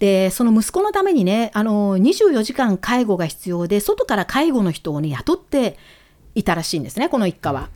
[0.00, 5.78] で、その息子のためにね、あの、24時間介護が必要で、外から介護の人をね、雇って
[6.34, 7.70] いたらしいんですね、この一家は。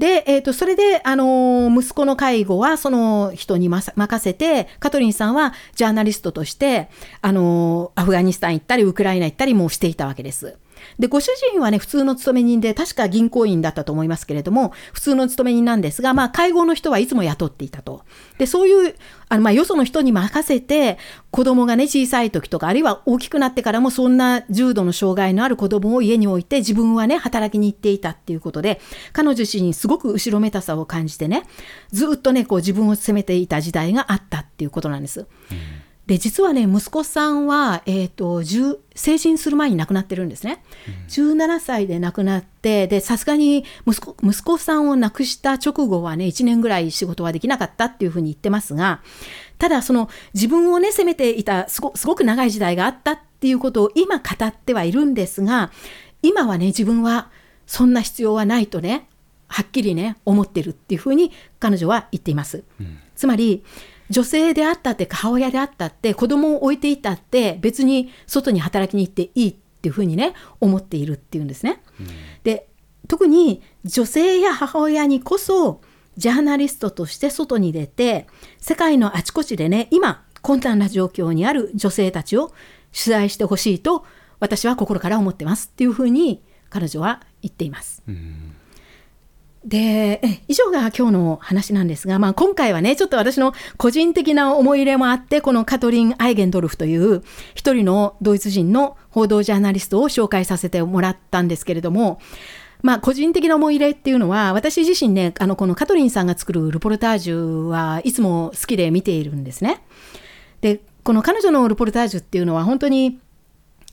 [0.00, 6.88] で、えっ、ー、と、それで、あのー、息子の介護はその人に任せて、カトリンさんはジャーナリストとして、
[7.20, 10.56] あのー、アフガニスタン行ったり、ウクライナ行ったりもしていたわけです。
[11.00, 18.04] で、ご主人はね、普通の勤め人で、確か銀行員だったと思いますけれども、普通の勤め人なんですが、まあ、介護の人はいつも雇っていたと。
[18.36, 18.94] で、そういう、
[19.30, 20.98] あの、まあ、よその人に任せて、
[21.30, 28.78] 子供がね、小さい時とか、あるいは大きくなってからも、そんな重度の障害のある子供を家に置いて、自分はね、働きに行っていたっていうことで、
[29.14, 31.44] 彼女自身すごく後ろめたさを感じてね、
[31.92, 35.20] ずっとね、こう自分を責めていた時代があったっていうことなんです。
[35.20, 35.79] うん
[36.10, 38.42] で実はね息子さんは、えーと、
[38.96, 49.02] 成人する前に亡くなってるんですね、うん、17歳で亡くなってでさすがに息子息子さんを亡くした直後はね1年ぐらい仕事はできなかったっていうふうに言ってますが
[49.58, 55.70] ただその自分をね責めていたすごすごく長い時代があったっていうことを今語ってはいるんですが
[56.22, 57.30] 今はね自分は
[57.68, 59.06] そんな必要はないとね
[59.46, 61.30] はっきりね思ってるっていうふうに
[61.60, 62.64] 彼女は言っています。
[62.80, 63.62] うん、つまり
[64.10, 71.82] 女性であったって母親であったって子供を置いていたって別に外に働きに行っていいっていうふうにね思っているっていうんですね。
[72.00, 72.06] うん、
[72.42, 72.68] で
[73.08, 75.80] 特に女性や母親にこそ
[76.16, 78.26] ジャーナリストとして外に出て
[78.58, 82.48] 世界のあちこちでね今困難な状況にある女性たちを
[82.92, 84.04] 取材してほしいと
[84.40, 88.02] 私は心から思ってますっていうふうに彼女は言っています。
[88.08, 88.56] うん
[89.64, 97.22] で、以上が今日の話なんですが、まあ、今回はね、ちょっと私の個人的な思い入れもあって、このカトリン・アイゲンドルフという
[97.54, 102.20] 一人のドイツ人の報道ジャーナリストを紹介させてもらったんですけれども、
[102.82, 109.82] まあ、個人的な思い入れっていうのは、私自身ね、あの、このカトリンさんが作るルポルタージュはいつも好きで見ているんですね。
[110.62, 113.18] で、この彼女のルポルタージュっていうのは本当に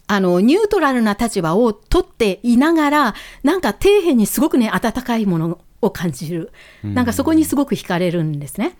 [0.07, 6.51] あの、ニュートラルな立場を取っていながら、なんか底辺にすごくね、温かいものを感じる。
[6.83, 8.77] なんかそこにすごく惹かれるんですね。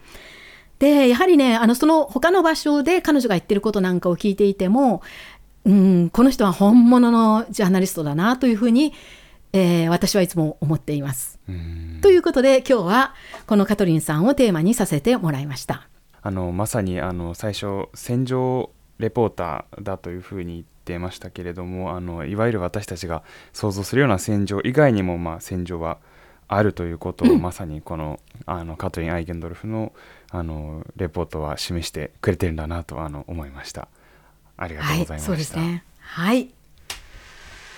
[0.80, 5.02] で、やはりね、あの、その他の場所で彼女が言ってることなんかを聞いていても、
[5.66, 8.94] うん、この人は本物のジャーナリストだなというふうに
[9.54, 11.40] えー、私はいつも思っています。
[12.02, 15.88] ということで今日はこのカトリンさんをテーマにさせてもらいました。
[16.22, 23.24] あのまさにあの最初戦場レポーターだというふうに言ってましたけれどもあのいわゆる私たちが
[23.54, 25.98] 想像するような戦場以外にも、まあ、戦場は
[26.48, 29.92] あるということを、うん、まさにこのあのカトリン・アイゲンドルフの
[30.32, 33.90] あのレポートは示してくれてるんだなとあの思いました。
[34.56, 35.14] ありがとうございました。
[35.14, 35.84] はい、そうですね。
[36.00, 36.50] はい。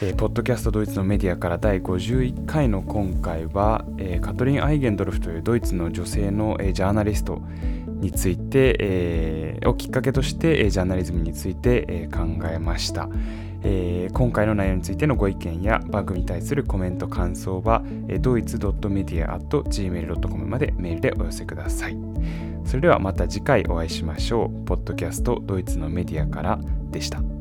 [0.02, 7.42] えー、ポッドキャストドイツのメディアから第51回の今回は、えー、カトリン・アイゲンドルフというドイツの女性の、えー、ジャーナリスト
[7.86, 13.10] について、えー、をきっかけとして、えー、ジャーナリズムについて、えー、考えました、
[13.64, 21.98] えー、今回の内容についてのご意見や番組に対するコメント感想は、えー、ドイツ .media.gmail.com までメールでお寄せください。
[22.64, 24.66] それではまた次回お会いしましょう。
[24.66, 26.58] ポッドキャストドイツのメディアから
[26.90, 27.39] でした。